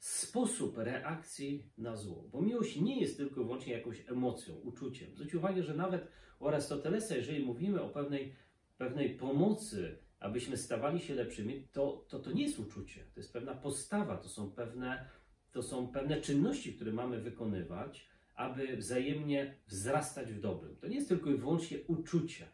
[0.00, 2.28] sposób reakcji na zło.
[2.32, 5.14] Bo miłość nie jest tylko wyłącznie jakąś emocją, uczuciem.
[5.14, 6.08] Zwróć uwagę, że nawet
[6.38, 8.34] u Arystotelesa, jeżeli mówimy o pewnej,
[8.78, 13.54] pewnej pomocy, abyśmy stawali się lepszymi, to, to to nie jest uczucie, to jest pewna
[13.54, 15.08] postawa, to są pewne,
[15.52, 20.76] to są pewne czynności, które mamy wykonywać, aby wzajemnie wzrastać w dobrym.
[20.76, 22.48] To nie jest tylko i wyłącznie uczucie.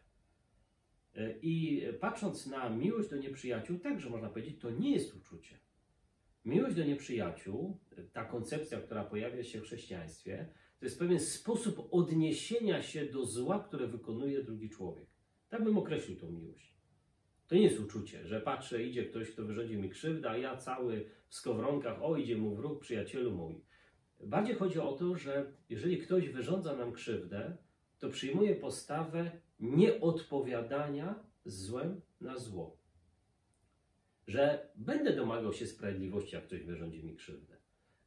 [1.41, 5.66] I patrząc na miłość do nieprzyjaciół, także można powiedzieć, to nie jest uczucie.
[6.47, 7.79] Miłość do nieprzyjaciół,
[8.13, 13.63] ta koncepcja, która pojawia się w chrześcijaństwie, to jest pewien sposób odniesienia się do zła,
[13.67, 15.07] które wykonuje drugi człowiek.
[15.49, 16.73] Tak bym określił tą miłość.
[17.47, 21.09] To nie jest uczucie, że patrzę, idzie ktoś, kto wyrządzi mi krzywdę, a ja cały
[21.27, 23.61] w skowronkach, o idzie mu wróg, przyjacielu mój.
[24.23, 27.57] Bardziej chodzi o to, że jeżeli ktoś wyrządza nam krzywdę,
[27.99, 32.76] to przyjmuje postawę nieodpowiadania złem na zło
[34.27, 37.57] że będę domagał się sprawiedliwości, jak ktoś wyrządzi mi krzywdę.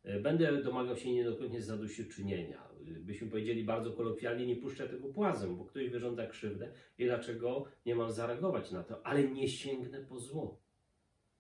[0.03, 2.69] E, będę domagał się niejednokrotnie zadośćuczynienia.
[2.97, 7.65] E, byśmy powiedzieli bardzo kolokwialnie, nie puszczę tego płazem, bo ktoś wyrządza krzywdę i dlaczego
[7.87, 10.61] nie mam zareagować na to, ale nie sięgnę po zło.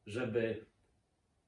[0.06, 0.66] Żeby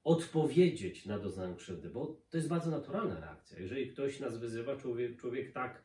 [0.04, 3.58] odpowiedzieć na doznaną krzywdę, bo to jest bardzo naturalna reakcja.
[3.58, 5.82] Jeżeli ktoś nas wyzywa, człowiek, człowiek tak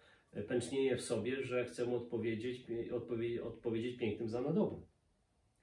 [0.48, 4.82] pęcznieje w sobie, że chce mu odpowiedzieć, odpowie, odpowiedzieć pięknym za na dobre.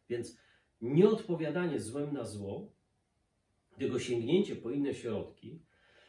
[0.09, 0.38] Więc
[0.85, 2.73] nieodpowiadanie złem na zło,
[3.79, 5.62] tylko sięgnięcie po inne środki,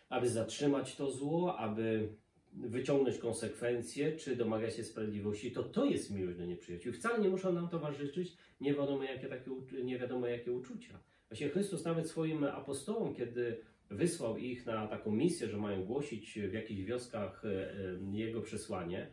[0.09, 2.09] aby zatrzymać to zło, aby
[2.53, 6.93] wyciągnąć konsekwencje, czy domagać się sprawiedliwości, to to jest miłość do nieprzyjaciół.
[6.93, 9.51] Wcale nie muszą nam towarzyszyć nie wiadomo jakie, takie,
[9.83, 10.99] nie wiadomo jakie uczucia.
[11.29, 13.59] Właśnie Chrystus nawet swoim apostołom, kiedy
[13.89, 19.07] wysłał ich na taką misję, że mają głosić w jakichś wioskach e, e, Jego przesłanie,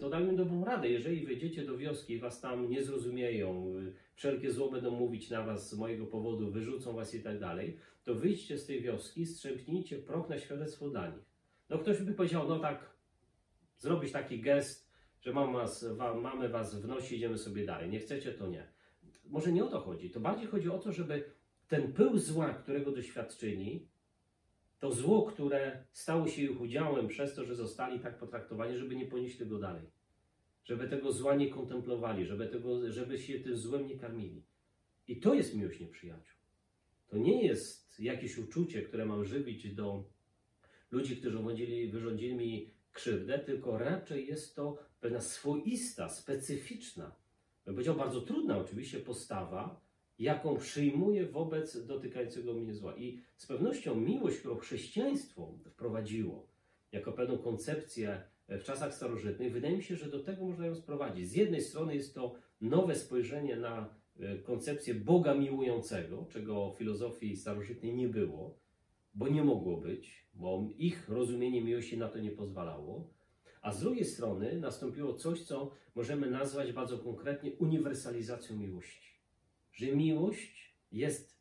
[0.00, 0.88] to dał im dobrą radę.
[0.88, 3.74] Jeżeli wejdziecie do wioski i was tam nie zrozumieją,
[4.14, 8.14] wszelkie zło będą mówić na was z mojego powodu, wyrzucą was i tak dalej, to
[8.14, 11.24] wyjdźcie z tej wioski, strzępnijcie proch na świadectwo dla nich.
[11.68, 12.96] No ktoś by powiedział, no tak,
[13.78, 15.86] zrobić taki gest, że mamy was,
[16.22, 17.90] mamy was w idziemy sobie dalej.
[17.90, 18.66] Nie chcecie, to nie.
[19.24, 20.10] Może nie o to chodzi.
[20.10, 21.24] To bardziej chodzi o to, żeby
[21.68, 23.88] ten pył zła, którego doświadczyli,
[24.86, 29.06] to zło, które stało się ich udziałem przez to, że zostali tak potraktowani, żeby nie
[29.06, 29.82] ponieść tego dalej.
[30.64, 34.42] Żeby tego zła nie kontemplowali, żeby, tego, żeby się tym złem nie karmili.
[35.08, 36.36] I to jest miłość nieprzyjaciół.
[37.08, 40.04] To nie jest jakieś uczucie, które mam żywić do
[40.90, 47.16] ludzi, którzy wyrządzili, wyrządzili mi krzywdę, tylko raczej jest to pewna swoista, specyficzna,
[47.64, 49.80] bym powiedział bardzo trudna oczywiście postawa,
[50.18, 52.96] jaką przyjmuję wobec dotykającego mnie zła.
[52.96, 56.46] I z pewnością miłość, którą chrześcijaństwo wprowadziło
[56.92, 61.28] jako pewną koncepcję w czasach starożytnych, wydaje mi się, że do tego można ją sprowadzić.
[61.28, 67.36] Z jednej strony jest to nowe spojrzenie na e, koncepcję Boga miłującego, czego w filozofii
[67.36, 68.58] starożytnej nie było,
[69.14, 73.10] bo nie mogło być, bo ich rozumienie miłości na to nie pozwalało.
[73.62, 79.15] A z drugiej strony nastąpiło coś, co możemy nazwać bardzo konkretnie uniwersalizacją miłości
[79.76, 81.36] że miłość jest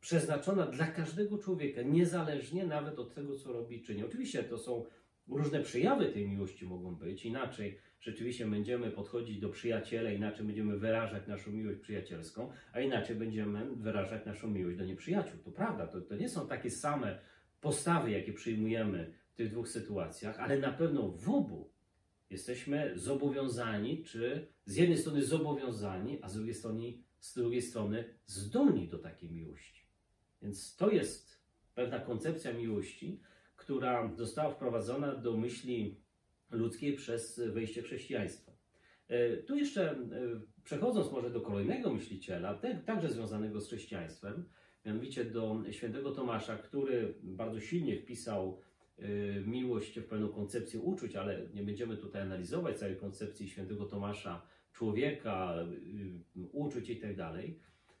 [0.00, 4.04] przeznaczona dla każdego człowieka, niezależnie nawet od tego, co robi czyni.
[4.04, 4.84] Oczywiście to są
[5.28, 11.26] różne przejawy tej miłości mogą być, inaczej rzeczywiście będziemy podchodzić do przyjaciela, inaczej będziemy wyrażać
[11.26, 15.38] naszą miłość przyjacielską, a inaczej będziemy wyrażać naszą miłość do nieprzyjaciół.
[15.44, 17.18] To prawda, to, to nie są takie same
[17.60, 21.70] postawy, jakie przyjmujemy w tych dwóch sytuacjach, ale na pewno w obu
[22.30, 26.92] jesteśmy zobowiązani, czy z jednej strony zobowiązani, a z drugiej strony
[27.24, 29.86] z drugiej strony zdolni do takiej miłości.
[30.42, 33.20] Więc to jest pewna koncepcja miłości,
[33.56, 36.00] która została wprowadzona do myśli
[36.50, 38.52] ludzkiej przez wejście chrześcijaństwa.
[39.08, 39.96] E, tu jeszcze e,
[40.64, 44.48] przechodząc może do kolejnego myśliciela, także związanego z chrześcijaństwem,
[44.84, 48.60] mianowicie do świętego Tomasza, który bardzo silnie wpisał
[49.46, 54.42] miłość w pewną koncepcję uczuć, ale nie będziemy tutaj analizować całej koncepcji świętego Tomasza
[54.74, 55.54] człowieka,
[56.36, 57.58] y, uczuć i tak dalej.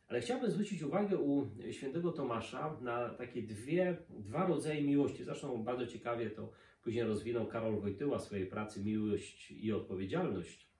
[0.08, 5.24] Ale chciałbym zwrócić uwagę u świętego Tomasza na takie dwie, dwa rodzaje miłości.
[5.24, 6.52] Zresztą bardzo ciekawie to
[6.82, 10.70] później rozwinął Karol Wojtyła w swojej pracy Miłość i Odpowiedzialność,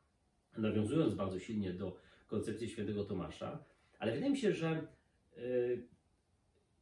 [0.57, 1.97] nawiązując bardzo silnie do
[2.27, 3.65] koncepcji świętego Tomasza.
[3.99, 4.87] Ale wydaje mi się, że
[5.39, 5.94] y,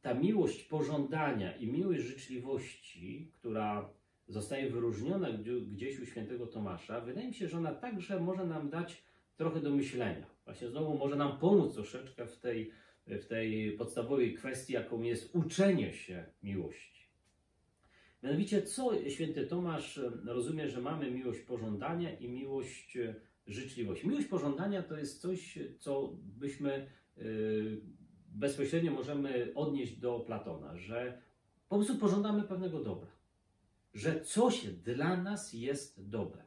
[0.03, 3.89] ta miłość pożądania i miłość życzliwości, która
[4.27, 5.29] zostaje wyróżniona
[5.71, 9.03] gdzieś u świętego Tomasza, wydaje mi się, że ona także może nam dać
[9.37, 10.25] trochę do myślenia.
[10.45, 12.71] Właśnie znowu może nam pomóc troszeczkę w tej,
[13.07, 17.07] w tej podstawowej kwestii, jaką jest uczenie się miłości.
[18.23, 22.97] Mianowicie, co święty Tomasz rozumie, że mamy miłość pożądania i miłość
[23.47, 24.07] życzliwości.
[24.07, 26.87] Miłość pożądania to jest coś, co byśmy
[27.17, 27.81] yy,
[28.33, 31.21] bezpośrednio możemy odnieść do Platona, że
[31.69, 33.13] po prostu pożądamy pewnego dobra
[33.93, 36.43] że coś dla nas jest dobre.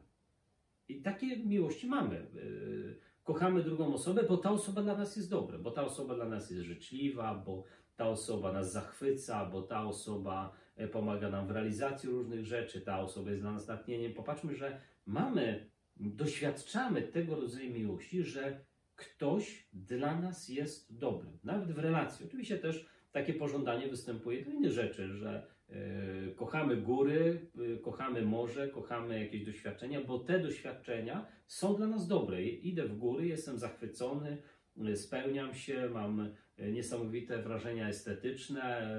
[0.88, 2.16] I takie miłości mamy.
[2.16, 6.28] Y, kochamy drugą osobę, bo ta osoba dla nas jest dobra, bo ta osoba dla
[6.28, 7.64] nas jest życzliwa, bo
[7.96, 13.00] ta osoba nas zachwyca, bo ta osoba e, pomaga nam w realizacji różnych rzeczy, ta
[13.00, 14.14] osoba jest dla nas natchnieniem.
[14.14, 18.64] Popatrzmy, że mamy, doświadczamy tego rodzaju miłości, że
[18.96, 22.26] ktoś dla nas jest dobry, nawet w relacji.
[22.26, 27.40] Oczywiście też takie pożądanie występuje do innych rzeczy, że E, kochamy góry,
[27.74, 32.42] e, kochamy morze, kochamy jakieś doświadczenia, bo te doświadczenia są dla nas dobre.
[32.44, 34.42] Idę w góry, jestem zachwycony,
[34.86, 38.96] e, spełniam się, mam niesamowite wrażenia estetyczne,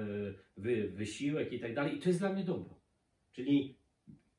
[0.58, 1.98] wy, wysiłek i tak dalej.
[1.98, 2.80] I to jest dla mnie dobro.
[3.32, 3.77] Czyli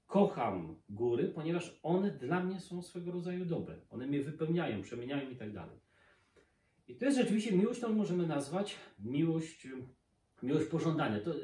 [0.08, 3.76] kocham góry, ponieważ one dla mnie są swego rodzaju dobre.
[3.90, 5.80] One mnie wypełniają, przemieniają i tak dalej.
[6.88, 9.68] I to jest rzeczywiście miłość, którą możemy nazwać miłość,
[10.42, 11.20] miłość pożądania.
[11.20, 11.34] To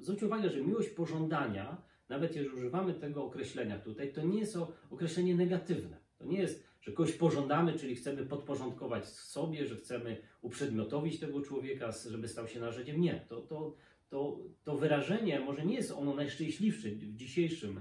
[0.00, 4.58] zwróćcie uwagę, że miłość pożądania, nawet jeżeli używamy tego określenia tutaj, to nie jest
[4.90, 5.96] określenie negatywne.
[6.18, 11.92] To nie jest że kogoś pożądamy, czyli chcemy podporządkować sobie, że chcemy uprzedmiotowić tego człowieka,
[12.10, 13.00] żeby stał się narzędziem.
[13.00, 13.76] Nie, to, to,
[14.08, 17.80] to, to wyrażenie może nie jest ono najszczęśliwsze w dzisiejszym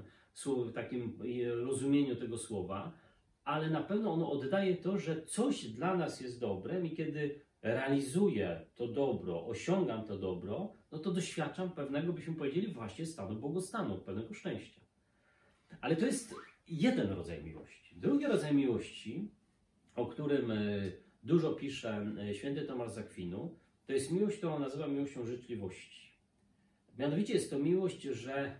[0.73, 1.19] takim
[1.65, 2.91] rozumieniu tego słowa,
[3.43, 8.65] ale na pewno ono oddaje to, że coś dla nas jest dobrem i kiedy realizuję
[8.75, 14.33] to dobro, osiągam to dobro, no to doświadczam pewnego, byśmy powiedzieli, właśnie stanu błogostanu, pewnego
[14.33, 14.81] szczęścia.
[15.81, 16.35] Ale to jest
[16.67, 17.95] jeden rodzaj miłości.
[17.95, 19.31] Drugi rodzaj miłości,
[19.95, 20.57] o którym e,
[21.23, 23.55] dużo pisze e, święty Tomasz Zakwinu,
[23.87, 26.11] to jest miłość, którą nazywa miłością życzliwości.
[26.97, 28.59] Mianowicie jest to miłość, że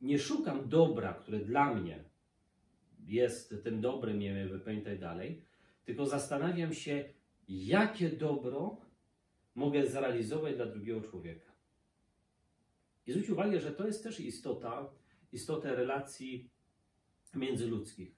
[0.00, 2.04] nie szukam dobra, które dla mnie
[3.06, 5.42] jest tym dobrem, nie wiem, tak dalej,
[5.84, 7.04] tylko zastanawiam się,
[7.48, 8.76] jakie dobro
[9.54, 11.52] mogę zrealizować dla drugiego człowieka.
[13.06, 14.90] I zwróć uwagę, że to jest też istota,
[15.32, 16.50] istota relacji
[17.34, 18.16] międzyludzkich.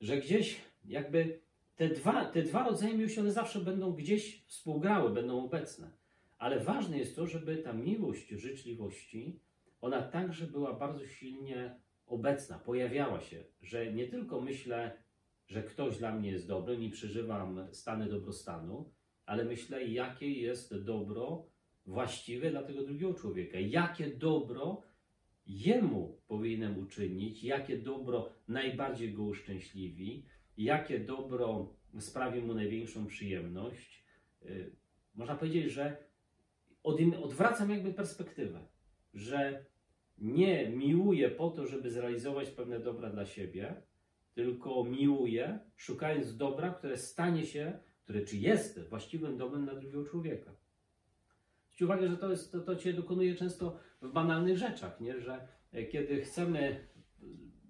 [0.00, 1.40] Że gdzieś jakby
[1.76, 5.90] te dwa, te dwa rodzaje miłości, one zawsze będą gdzieś współgrały, będą obecne.
[6.38, 9.40] Ale ważne jest to, żeby ta miłość życzliwości,
[9.84, 15.02] ona także była bardzo silnie obecna, pojawiała się, że nie tylko myślę,
[15.46, 18.92] że ktoś dla mnie jest dobrym i przeżywam stany dobrostanu,
[19.26, 21.46] ale myślę, jakie jest dobro
[21.86, 24.82] właściwe dla tego drugiego człowieka, jakie dobro
[25.46, 34.04] jemu powinienem uczynić, jakie dobro najbardziej go uszczęśliwi, jakie dobro sprawi mu największą przyjemność.
[34.42, 34.76] Y,
[35.14, 35.96] można powiedzieć, że
[37.22, 38.66] odwracam jakby perspektywę,
[39.14, 39.64] że
[40.18, 43.82] nie miłuję po to, żeby zrealizować pewne dobra dla siebie,
[44.34, 50.54] tylko miłuję, szukając dobra, które stanie się, które czy jest właściwym dobrem dla drugiego człowieka.
[51.64, 55.20] Zwróćcie uwagę, że to, jest, to, to się dokonuje często w banalnych rzeczach, nie?
[55.20, 56.88] że e, kiedy chcemy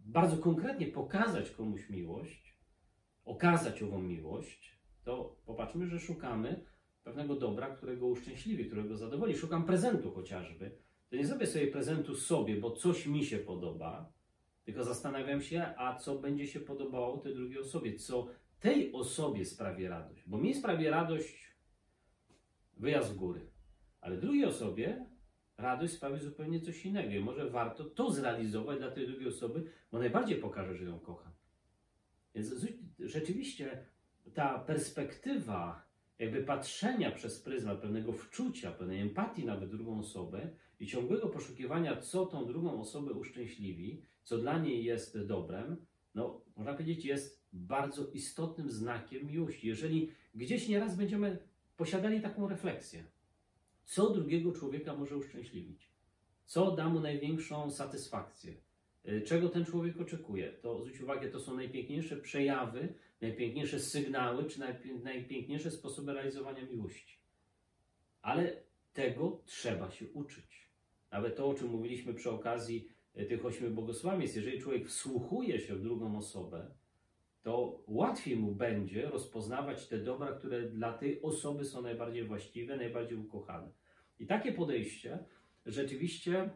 [0.05, 2.59] bardzo konkretnie pokazać komuś miłość,
[3.25, 6.65] okazać ową miłość, to popatrzmy, że szukamy
[7.05, 9.37] pewnego dobra, którego uszczęśliwi, którego zadowoli.
[9.37, 10.71] Szukam prezentu chociażby.
[11.15, 14.13] To nie zrobię sobie prezentu sobie, bo coś mi się podoba,
[14.65, 18.27] tylko zastanawiam się, a co będzie się podobało tej drugiej osobie, co
[18.61, 20.23] tej osobie sprawi radość.
[20.27, 21.55] Bo mi sprawi radość
[22.77, 23.51] wyjazd w góry,
[24.01, 25.07] ale drugiej osobie
[25.57, 27.11] radość sprawi zupełnie coś innego.
[27.11, 31.33] I może warto to zrealizować dla tej drugiej osoby, bo najbardziej pokaże, że ją kocha.
[32.35, 32.55] Więc
[32.99, 33.87] rzeczywiście
[34.35, 35.84] ta perspektywa
[36.19, 40.51] jakby patrzenia przez pryzmat pewnego wczucia, pewnej empatii nawet drugą osobę
[40.81, 46.73] i ciągłego poszukiwania, co tą drugą osobę uszczęśliwi, co dla niej jest dobrem, no można
[46.75, 49.69] powiedzieć, jest bardzo istotnym znakiem miłości.
[49.69, 51.39] Jeżeli gdzieś nieraz będziemy
[51.77, 53.05] posiadali taką refleksję,
[53.85, 55.89] co drugiego człowieka może uszczęśliwić,
[56.45, 58.55] co da mu największą satysfakcję,
[59.09, 62.95] y, czego ten człowiek oczekuje, to zwróć uwagę, to są najpiękniejsze przejawy,
[63.25, 64.61] najpiękniejsze sygnały, czy
[65.03, 67.19] najpiękniejsze sposoby realizowania miłości.
[68.23, 68.57] Ale
[68.93, 70.69] tego trzeba się uczyć.
[71.11, 75.75] Nawet to, o czym mówiliśmy przy okazji y, tych ośmiu błogosławieństw, jeżeli człowiek wsłuchuje się
[75.75, 76.71] w drugą osobę,
[77.43, 83.19] to łatwiej mu będzie rozpoznawać te dobra, które dla tej osoby są najbardziej właściwe, najbardziej
[83.19, 83.69] ukochane.
[84.19, 85.19] I takie podejście
[85.67, 86.51] rzeczywiście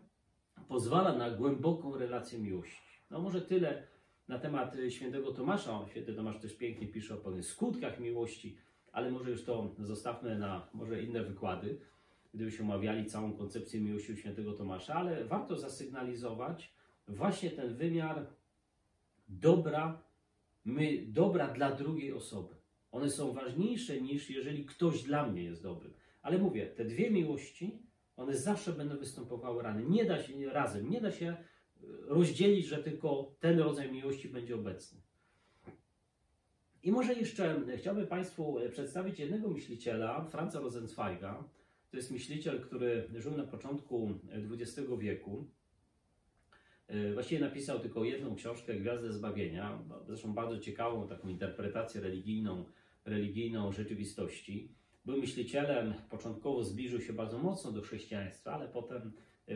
[0.69, 3.01] pozwala na głęboką relację miłości.
[3.11, 3.87] No może tyle
[4.29, 5.87] na temat świętego Tomasza.
[5.91, 8.57] Święty Tomasz też pięknie pisze o pewnych skutkach miłości,
[8.93, 11.81] ale może już to zostawmy na może inne wykłady,
[12.35, 16.73] gdybyśmy omawiali całą koncepcję miłości świętego Tomasza, ale warto zasygnalizować
[17.09, 18.27] właśnie ten wymiar
[19.29, 20.03] dobra,
[20.64, 22.55] my, dobra dla drugiej osoby.
[22.93, 25.93] One są ważniejsze niż jeżeli ktoś dla mnie jest dobrym.
[26.23, 27.83] Ale mówię, te dwie miłości,
[28.17, 29.85] one zawsze będą występowały rany.
[29.85, 31.37] Nie da się razem, nie da się
[32.07, 35.01] rozdzielić, że tylko ten rodzaj miłości będzie obecny.
[36.83, 41.45] I może jeszcze chciałbym Państwu e, przedstawić jednego myśliciela, Franza Rosenzweiga.
[41.91, 44.14] To jest myśliciel, który żył na początku
[44.51, 45.47] XX wieku.
[46.88, 52.64] E, właściwie napisał tylko jedną książkę, Gwiazdę Zbawienia, zresztą bardzo ciekawą taką interpretację religijną,
[53.05, 54.68] religijną rzeczywistości.
[55.05, 59.11] Był myślicielem, początkowo zbliżył się bardzo mocno do chrześcijaństwa, ale potem e,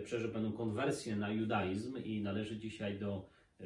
[0.04, 3.28] przeżył pewną konwersję na judaizm i należy dzisiaj do
[3.60, 3.64] y,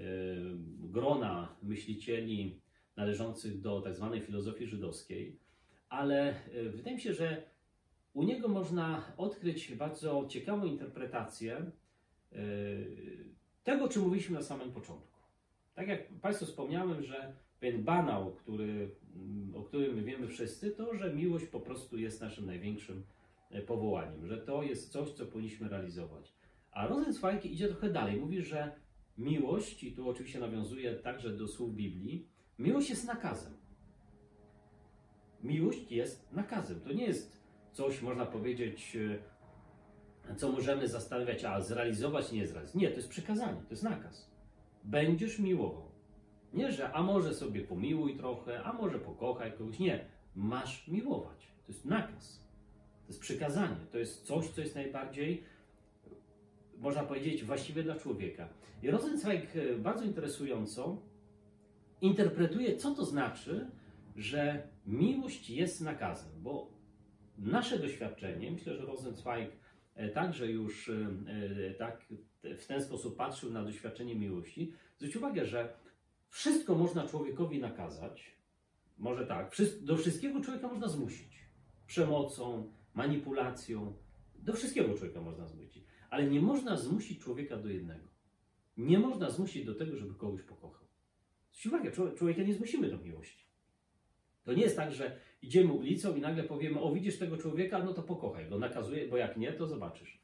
[0.81, 2.61] grona myślicieli
[2.97, 5.39] należących do tak zwanej filozofii żydowskiej.
[5.89, 7.43] Ale y, wydaje mi się, że
[8.15, 11.71] u niego można odkryć bardzo ciekawą interpretację
[13.65, 15.19] tego, czym mówiliśmy na samym początku.
[15.75, 18.91] Tak jak Państwu wspomniałem, że pewien banał, który,
[19.55, 23.16] o którym wiemy wszyscy, to, że miłość po prostu jest naszym największym e,
[23.67, 26.37] powołaniem, że to jest coś, co powinniśmy realizować.
[26.71, 28.17] A Rosenzweig idzie trochę dalej.
[28.17, 28.81] Mówi, że
[29.19, 32.29] miłość, i tu oczywiście nawiązuję także do słów Biblii,
[32.59, 33.57] miłość jest nakazem.
[35.43, 36.81] Miłość jest nakazem.
[36.81, 37.43] To nie jest
[37.73, 38.97] coś, można powiedzieć,
[40.31, 42.83] e, co możemy zastanawiać, a zrealizować, nie zrealizować.
[42.83, 44.31] Nie, to jest przykazanie, to jest nakaz.
[44.85, 45.91] Będziesz miłował.
[46.53, 49.79] Nie, że a może sobie pomiłuj trochę, a może pokochaj kogoś.
[49.79, 51.53] Nie, masz miłować.
[51.67, 52.46] To jest nakaz.
[53.07, 53.77] To jest przykazanie.
[53.93, 55.43] To jest coś, co jest najbardziej,
[56.79, 58.49] można powiedzieć, właściwe dla człowieka.
[58.83, 61.03] I Rosenzweig e, bardzo interesująco
[62.01, 63.71] interpretuje, co to znaczy,
[64.17, 66.71] że miłość jest nakazem, bo
[67.39, 69.51] nasze doświadczenie, myślę, że Rosenzweig
[69.95, 72.05] e, także już e, tak
[72.59, 74.73] w ten sposób patrzył na doświadczenie miłości.
[74.97, 75.75] Zwróć uwagę, że
[76.29, 78.37] wszystko można człowiekowi nakazać,
[78.99, 81.47] może tak, do wszystkiego człowieka można zmusić.
[81.87, 83.97] Przemocą, manipulacją,
[84.35, 85.85] do wszystkiego człowieka można zmusić.
[86.11, 88.09] Ale nie można zmusić człowieka do jednego.
[88.77, 90.87] Nie można zmusić do tego, żeby kogoś pokochał.
[91.53, 93.47] Zwróć uwagę, człowieka nie zmusimy do miłości.
[94.45, 97.95] To nie jest tak, że idziemy ulicą i nagle powiemy, o widzisz tego człowieka, no
[97.95, 100.21] to pokochaj go, nakazuje, bo jak nie, to zobaczysz.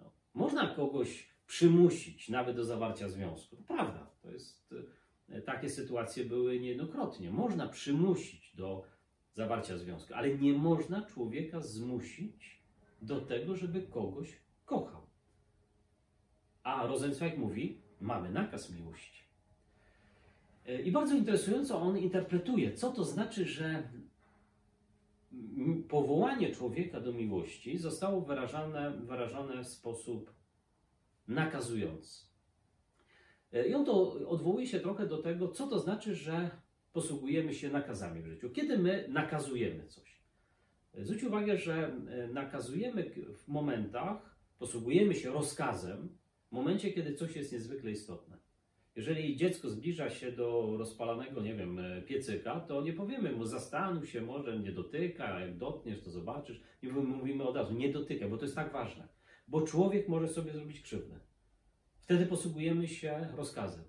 [0.00, 0.12] No.
[0.34, 3.56] Można kogoś przymusić nawet do zawarcia związku.
[3.56, 4.74] To prawda, to jest,
[5.28, 7.30] e, takie sytuacje były niejednokrotnie.
[7.30, 8.84] Można przymusić do
[9.34, 12.62] zawarcia związku, ale nie można człowieka zmusić
[13.02, 15.02] do tego, żeby kogoś kochał.
[16.62, 19.22] A Rosenzweig mówi, mamy nakaz miłości.
[20.66, 23.88] E, I bardzo interesująco on interpretuje, co to znaczy, że
[25.88, 30.32] powołanie człowieka do miłości zostało wyrażane, wyrażone w sposób
[31.28, 32.26] nakazujący.
[33.52, 36.50] E, I on to odwołuje się trochę do tego, co to znaczy, że
[36.92, 38.50] posługujemy się nakazami w życiu.
[38.50, 40.20] Kiedy my nakazujemy coś.
[40.94, 41.96] E, zwróć uwagę, że
[42.32, 46.08] nakazujemy w momentach, posługujemy się rozkazem
[46.48, 48.42] w momencie, kiedy coś jest niezwykle istotne.
[48.96, 54.08] Jeżeli dziecko zbliża się do rozpalanego, nie wiem, e, piecyka, to nie powiemy mu zastanów
[54.08, 56.60] się, może nie dotyka, jak dotkniesz, to zobaczysz.
[56.82, 59.08] I mówimy od razu, nie dotykaj, bo to jest tak ważne.
[59.48, 61.20] Bo człowiek może sobie zrobić krzywdę.
[62.00, 63.84] Wtedy posługujemy się rozkazem.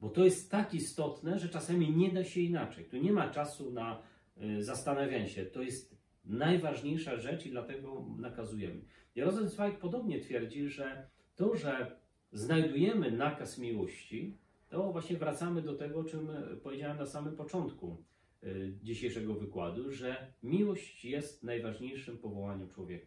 [0.00, 2.84] Bo to jest tak istotne, że czasami nie da się inaczej.
[2.84, 4.02] Tu nie ma czasu na
[4.42, 5.46] y, zastanawianie się.
[5.46, 8.80] To jest najważniejsza rzecz i dlatego nakazujemy.
[9.16, 12.00] I Rosenzweig podobnie twierdzi, że to, że
[12.32, 14.38] znajdujemy nakaz miłości,
[14.68, 16.28] to właśnie wracamy do tego, o czym
[16.62, 18.04] powiedziałem na samym początku
[18.44, 23.06] y, dzisiejszego wykładu, że miłość jest najważniejszym powołaniem człowieka.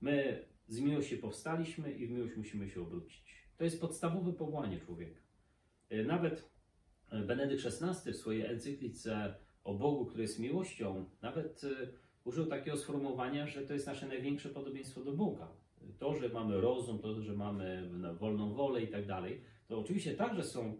[0.00, 3.42] My z miłości powstaliśmy i w miłość musimy się obrócić.
[3.56, 5.21] To jest podstawowe powołanie człowieka.
[5.92, 6.50] Y, nawet
[7.26, 9.34] Benedykt XVI w swojej encyklice
[9.64, 11.92] o Bogu, który jest miłością, nawet y,
[12.24, 15.48] użył takiego sformułowania, że to jest nasze największe podobieństwo do Boga
[15.98, 20.44] to, że mamy rozum, to, że mamy wolną wolę i tak dalej, to oczywiście także
[20.44, 20.76] są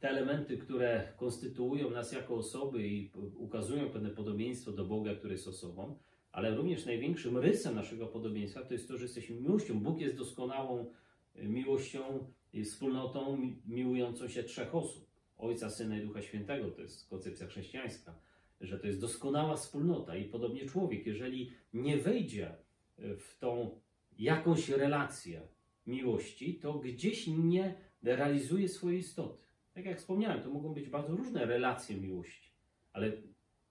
[0.00, 5.48] te elementy, które konstytuują nas jako osoby i ukazują pewne podobieństwo do Boga, który jest
[5.48, 5.98] osobą,
[6.32, 9.80] ale również największym rysem naszego podobieństwa to jest to, że jesteśmy miłością.
[9.80, 10.92] Bóg jest doskonałą
[11.34, 12.26] miłością
[12.64, 15.12] wspólnotą miłującą się trzech osób.
[15.38, 18.14] Ojca, Syna i Ducha Świętego, to jest koncepcja chrześcijańska,
[18.60, 22.54] że to jest doskonała wspólnota i podobnie człowiek, jeżeli nie wejdzie
[22.98, 23.80] w tą
[24.18, 25.40] jakąś relację
[25.86, 29.42] miłości, to gdzieś nie realizuje swojej istoty.
[29.74, 32.50] Tak jak wspomniałem, to mogą być bardzo różne relacje miłości,
[32.92, 33.12] ale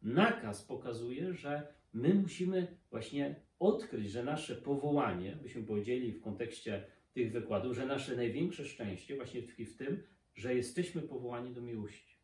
[0.01, 6.83] nakaz pokazuje, że my musimy właśnie odkryć, że nasze powołanie, byśmy powiedzieli w kontekście
[7.13, 10.03] tych wykładów, że nasze największe szczęście właśnie tkwi w tym,
[10.35, 12.17] że jesteśmy powołani do miłości.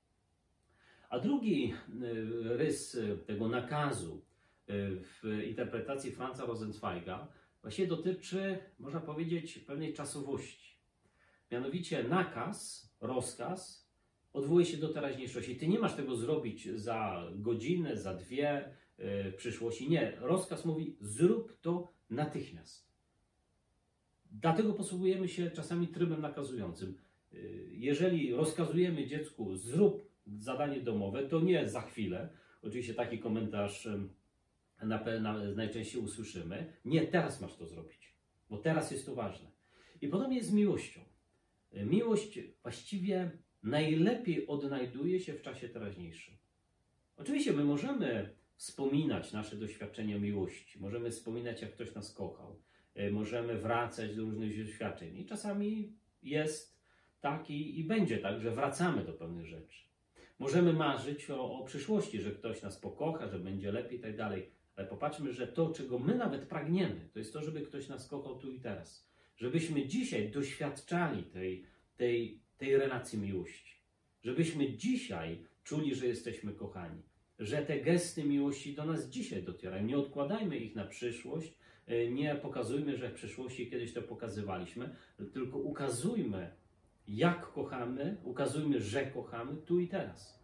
[1.09, 4.21] A drugi y, rys tego nakazu y,
[4.99, 7.27] w interpretacji Franza Rosenzweiga
[7.61, 10.77] właśnie dotyczy, można powiedzieć, pewnej czasowości.
[11.51, 13.87] Mianowicie nakaz, rozkaz
[14.33, 15.55] odwołuje się do teraźniejszości.
[15.55, 19.89] Ty nie masz tego zrobić za godzinę, za dwie w przyszłości.
[19.89, 22.86] Nie, rozkaz mówi zrób to natychmiast.
[24.41, 26.97] Dlatego posługujemy się czasami trybem nakazującym.
[27.31, 32.29] Yy, jeżeli rozkazujemy dziecku zrób zadanie domowe, to nie za chwilę.
[32.61, 33.87] Oczywiście taki komentarz
[34.83, 38.15] na, na, najczęściej usłyszymy, nie, teraz masz to zrobić,
[38.49, 39.51] bo teraz jest to ważne.
[40.01, 41.01] I podobnie jest z miłością.
[41.73, 43.31] Miłość właściwie
[43.63, 46.35] najlepiej odnajduje się w czasie teraźniejszym.
[47.17, 52.61] Oczywiście my możemy wspominać nasze doświadczenia miłości, możemy wspominać, jak ktoś nas kochał,
[53.11, 55.93] możemy wracać do różnych doświadczeń i czasami
[56.23, 56.77] jest
[57.21, 59.79] taki i będzie tak, że wracamy do pewnych rzeczy.
[60.39, 64.49] Możemy marzyć o, o przyszłości, że ktoś nas pokocha, że będzie lepiej i tak dalej.
[64.75, 68.39] Ale popatrzmy, że to, czego my nawet pragniemy, to jest to, żeby ktoś nas kochał
[68.39, 69.07] tu i teraz.
[69.37, 71.65] Żebyśmy dzisiaj doświadczali tej,
[71.97, 73.75] tej tej relacji miłości.
[74.23, 77.01] Żebyśmy dzisiaj czuli, że jesteśmy kochani,
[77.39, 79.85] że te gesty miłości do nas dzisiaj docierają.
[79.85, 81.53] Nie odkładajmy ich na przyszłość, e,
[82.11, 84.95] nie pokazujmy, że w przeszłości kiedyś to pokazywaliśmy,
[85.33, 86.51] tylko ukazujmy,
[87.07, 90.39] jak kochamy, ukazujmy, że kochamy tu i teraz.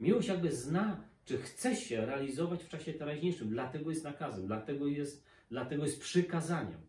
[0.00, 5.26] Miłość jakby zna, czy chce się realizować w czasie teraźniejszym, dlatego jest nakazem, dlatego jest,
[5.50, 6.80] dlatego jest przykazaniem,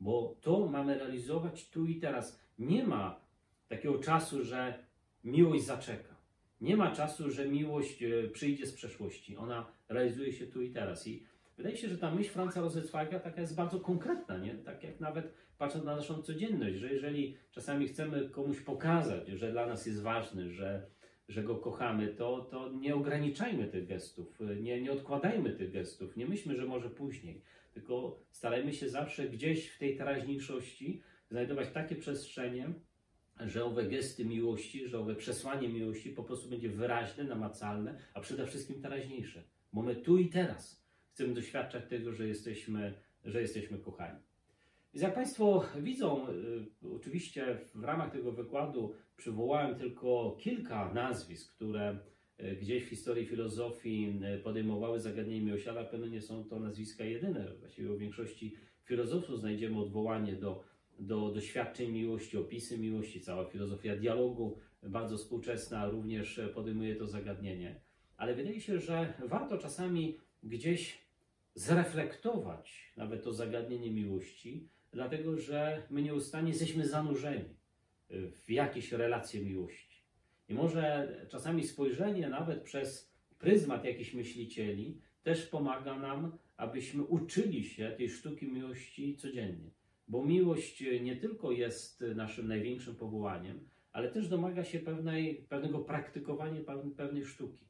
[0.00, 2.40] bo to mamy realizować tu i teraz.
[2.58, 3.20] Nie ma
[3.68, 4.84] takiego czasu, że
[5.24, 6.16] miłość zaczeka.
[6.60, 9.36] Nie ma czasu, że miłość e, przyjdzie z przeszłości.
[9.36, 11.06] Ona realizuje się tu i teraz.
[11.06, 11.24] I
[11.56, 14.54] wydaje się, że ta myśl Franza Rosenzweiga taka jest bardzo konkretna, nie?
[14.54, 19.66] tak jak nawet patrząc na naszą codzienność, że jeżeli czasami chcemy komuś pokazać, że dla
[19.66, 20.86] nas jest ważny, że,
[21.28, 26.26] że go kochamy, to, to nie ograniczajmy tych gestów, nie, nie odkładajmy tych gestów, nie
[26.26, 27.42] myślmy, że może później,
[27.74, 32.72] tylko starajmy się zawsze gdzieś w tej teraźniejszości znajdować takie przestrzenie,
[33.40, 38.46] że owe gesty miłości, że owe przesłanie miłości po prostu będzie wyraźne, namacalne, a przede
[38.46, 39.42] wszystkim teraźniejsze.
[39.72, 40.85] Bo my tu i teraz
[41.16, 42.94] chcemy doświadczać tego, że jesteśmy,
[43.24, 44.18] że jesteśmy kochani.
[44.94, 51.98] Więc jak Państwo widzą, y, oczywiście w ramach tego wykładu przywołałem tylko kilka nazwisk, które
[52.40, 57.04] y, gdzieś w historii filozofii y, podejmowały zagadnienie miłości, ale pewno nie są to nazwiska
[57.04, 57.52] jedyne.
[57.58, 60.64] Właściwie u większości filozofów znajdziemy odwołanie do
[60.98, 67.80] do doświadczeń miłości, opisy miłości, cała filozofia dialogu, bardzo współczesna, również podejmuje to zagadnienie.
[68.16, 71.05] Ale wydaje się, że warto czasami gdzieś
[71.56, 77.56] zreflektować nawet to zagadnienie miłości, dlatego że my nieustannie jesteśmy zanurzeni
[78.44, 80.04] w jakieś relacje miłości.
[80.48, 87.94] I może czasami spojrzenie nawet przez pryzmat jakichś myślicieli też pomaga nam, abyśmy uczyli się
[87.96, 89.70] tej sztuki miłości codziennie.
[90.08, 96.60] Bo miłość nie tylko jest naszym największym powołaniem, ale też domaga się pewnej, pewnego praktykowania
[96.96, 97.65] pewnej sztuki.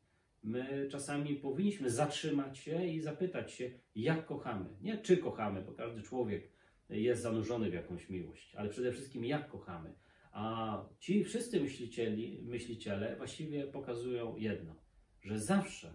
[0.46, 4.68] My czasami powinniśmy zatrzymać się i zapytać się, jak kochamy.
[4.80, 6.52] Nie czy kochamy, bo każdy człowiek
[6.90, 9.94] jest zanurzony w jakąś miłość, ale przede wszystkim jak kochamy.
[10.32, 14.74] A ci wszyscy myślicieli, myśliciele właściwie pokazują jedno,
[15.22, 15.94] że zawsze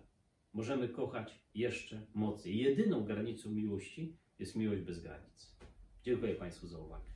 [0.53, 2.57] możemy kochać jeszcze mocniej.
[2.57, 5.57] Jedyną granicą miłości jest miłość bez granic.
[6.03, 7.10] Dziękuję Państwu za uwagę.